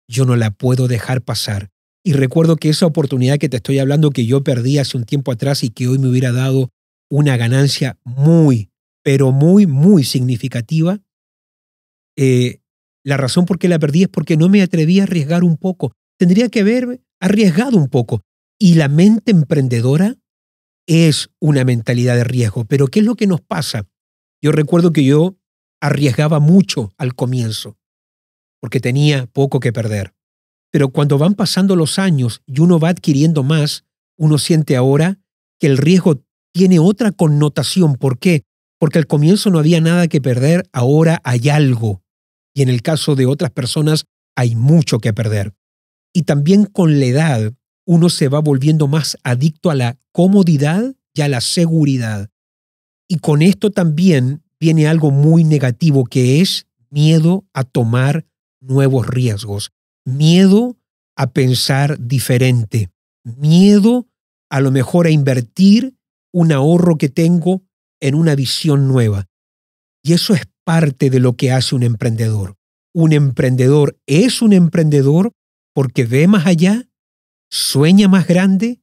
[0.08, 1.70] yo no la puedo dejar pasar.
[2.04, 5.32] Y recuerdo que esa oportunidad que te estoy hablando que yo perdí hace un tiempo
[5.32, 6.70] atrás y que hoy me hubiera dado
[7.10, 8.70] una ganancia muy,
[9.04, 11.00] pero muy, muy significativa,
[12.18, 12.60] eh,
[13.04, 15.94] la razón por qué la perdí es porque no me atreví a arriesgar un poco.
[16.18, 18.22] Tendría que haber arriesgado un poco.
[18.60, 20.16] Y la mente emprendedora
[20.88, 22.66] es una mentalidad de riesgo.
[22.66, 23.88] Pero ¿qué es lo que nos pasa?
[24.42, 25.38] Yo recuerdo que yo
[25.84, 27.78] arriesgaba mucho al comienzo,
[28.62, 30.16] porque tenía poco que perder.
[30.72, 33.84] Pero cuando van pasando los años y uno va adquiriendo más,
[34.18, 35.20] uno siente ahora
[35.60, 36.24] que el riesgo
[36.54, 37.96] tiene otra connotación.
[37.96, 38.44] ¿Por qué?
[38.80, 42.02] Porque al comienzo no había nada que perder, ahora hay algo.
[42.56, 44.06] Y en el caso de otras personas
[44.38, 45.54] hay mucho que perder.
[46.14, 47.54] Y también con la edad
[47.86, 52.30] uno se va volviendo más adicto a la comodidad y a la seguridad.
[53.10, 58.26] Y con esto también viene algo muy negativo que es miedo a tomar
[58.62, 59.74] nuevos riesgos,
[60.06, 60.78] miedo
[61.18, 62.90] a pensar diferente,
[63.26, 64.08] miedo
[64.50, 65.98] a lo mejor a invertir
[66.32, 67.62] un ahorro que tengo
[68.00, 69.28] en una visión nueva.
[70.02, 72.56] Y eso es parte de lo que hace un emprendedor.
[72.94, 75.34] Un emprendedor es un emprendedor
[75.74, 76.88] porque ve más allá,
[77.52, 78.82] sueña más grande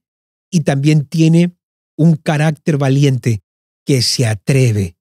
[0.51, 1.57] y también tiene
[1.97, 3.41] un carácter valiente
[3.87, 5.00] que se atreve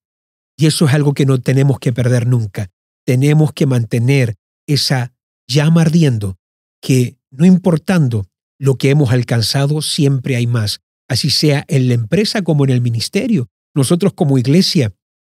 [0.60, 2.70] y eso es algo que no tenemos que perder nunca.
[3.06, 4.36] Tenemos que mantener
[4.68, 5.14] esa
[5.48, 6.36] llama ardiendo,
[6.82, 8.28] que no importando
[8.60, 10.82] lo que hemos alcanzado, siempre hay más.
[11.08, 13.48] Así sea en la empresa como en el ministerio.
[13.74, 14.94] Nosotros como iglesia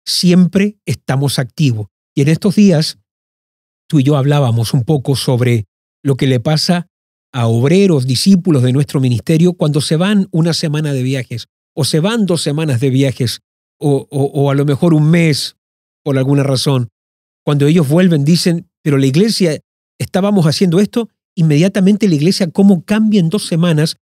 [0.08, 1.86] siempre estamos activos.
[2.16, 2.98] Y en estos días,
[3.88, 5.66] tú y yo hablábamos un poco sobre
[6.02, 6.88] lo que le pasa
[7.32, 11.46] a obreros, discípulos de nuestro ministerio cuando se van una semana de viajes
[11.76, 13.42] o se van dos semanas de viajes
[13.82, 15.58] o, a lo mejor un mes
[16.04, 16.90] por alguna razón.
[17.44, 19.60] Cuando ellos vuelven dicen, pero la iglesia,
[20.00, 23.98] estábamos haciendo esto, inmediatamente la iglesia, ¿cómo cambia en dos semanas?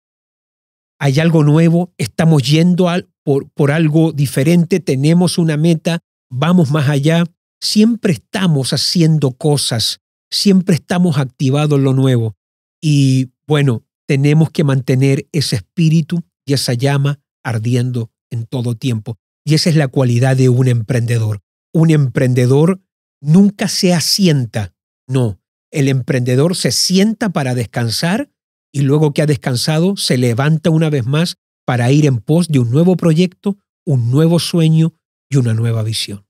[0.98, 2.88] Hay algo nuevo, estamos yendo
[3.24, 6.00] por, por algo diferente, tenemos una meta,
[6.30, 7.24] vamos más allá.
[7.62, 10.00] Siempre estamos haciendo cosas,
[10.30, 12.34] siempre estamos activados en lo nuevo.
[12.82, 19.18] Y bueno, tenemos que mantener ese espíritu y esa llama ardiendo en todo tiempo.
[19.44, 21.40] Y esa es la cualidad de un emprendedor.
[21.72, 22.82] Un emprendedor
[23.20, 24.74] nunca se asienta,
[25.06, 28.30] no, el emprendedor se sienta para descansar
[28.72, 32.58] y luego que ha descansado se levanta una vez más para ir en pos de
[32.58, 34.94] un nuevo proyecto, un nuevo sueño
[35.30, 36.26] y una nueva visión.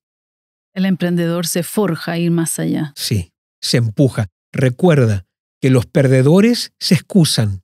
[0.75, 2.93] El emprendedor se forja a ir más allá.
[2.97, 4.29] Sí, se empuja.
[4.53, 5.27] Recuerda
[5.61, 7.63] que los perdedores se excusan,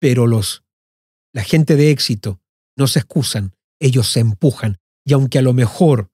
[0.00, 0.62] pero los
[1.32, 2.40] la gente de éxito
[2.76, 4.78] no se excusan, ellos se empujan.
[5.06, 6.10] Y aunque a lo mejor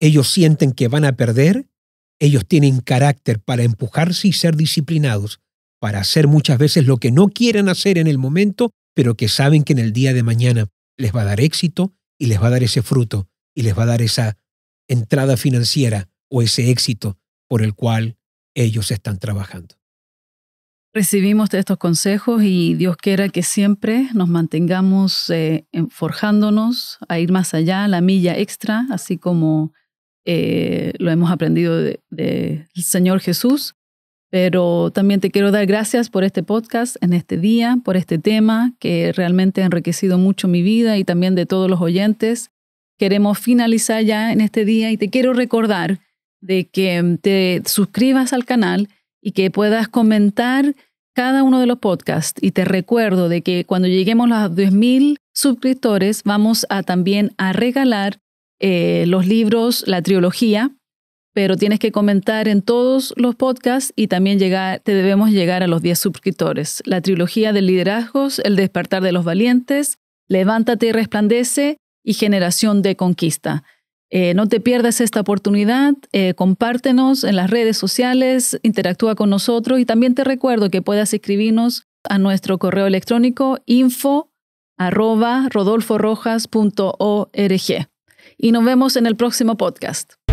[0.00, 1.68] ellos sienten que van a perder,
[2.20, 5.40] ellos tienen carácter para empujarse y ser disciplinados,
[5.80, 9.64] para hacer muchas veces lo que no quieren hacer en el momento, pero que saben
[9.64, 12.50] que en el día de mañana les va a dar éxito y les va a
[12.50, 14.38] dar ese fruto y les va a dar esa
[14.88, 17.18] entrada financiera o ese éxito
[17.48, 18.16] por el cual
[18.54, 19.76] ellos están trabajando.
[20.96, 27.52] Recibimos estos consejos y Dios quiera que siempre nos mantengamos eh, forjándonos a ir más
[27.52, 29.74] allá, la milla extra, así como
[30.24, 33.74] eh, lo hemos aprendido del de, Señor Jesús,
[34.30, 38.72] pero también te quiero dar gracias por este podcast en este día, por este tema
[38.80, 42.52] que realmente ha enriquecido mucho mi vida y también de todos los oyentes.
[42.96, 45.98] Queremos finalizar ya en este día y te quiero recordar
[46.40, 48.88] de que te suscribas al canal
[49.26, 50.76] y que puedas comentar
[51.12, 52.40] cada uno de los podcasts.
[52.40, 57.52] Y te recuerdo de que cuando lleguemos a los 10.000 suscriptores vamos a también a
[57.52, 58.20] regalar
[58.60, 60.70] eh, los libros, la trilogía,
[61.34, 65.66] pero tienes que comentar en todos los podcasts y también llegar, te debemos llegar a
[65.66, 66.80] los 10 suscriptores.
[66.86, 69.98] La trilogía de liderazgos, El despertar de los valientes,
[70.28, 73.64] Levántate y resplandece y Generación de conquista.
[74.10, 79.80] Eh, no te pierdas esta oportunidad, eh, compártenos en las redes sociales, interactúa con nosotros
[79.80, 84.30] y también te recuerdo que puedas escribirnos a nuestro correo electrónico info
[84.78, 85.48] arroba
[88.38, 90.25] y nos vemos en el próximo podcast.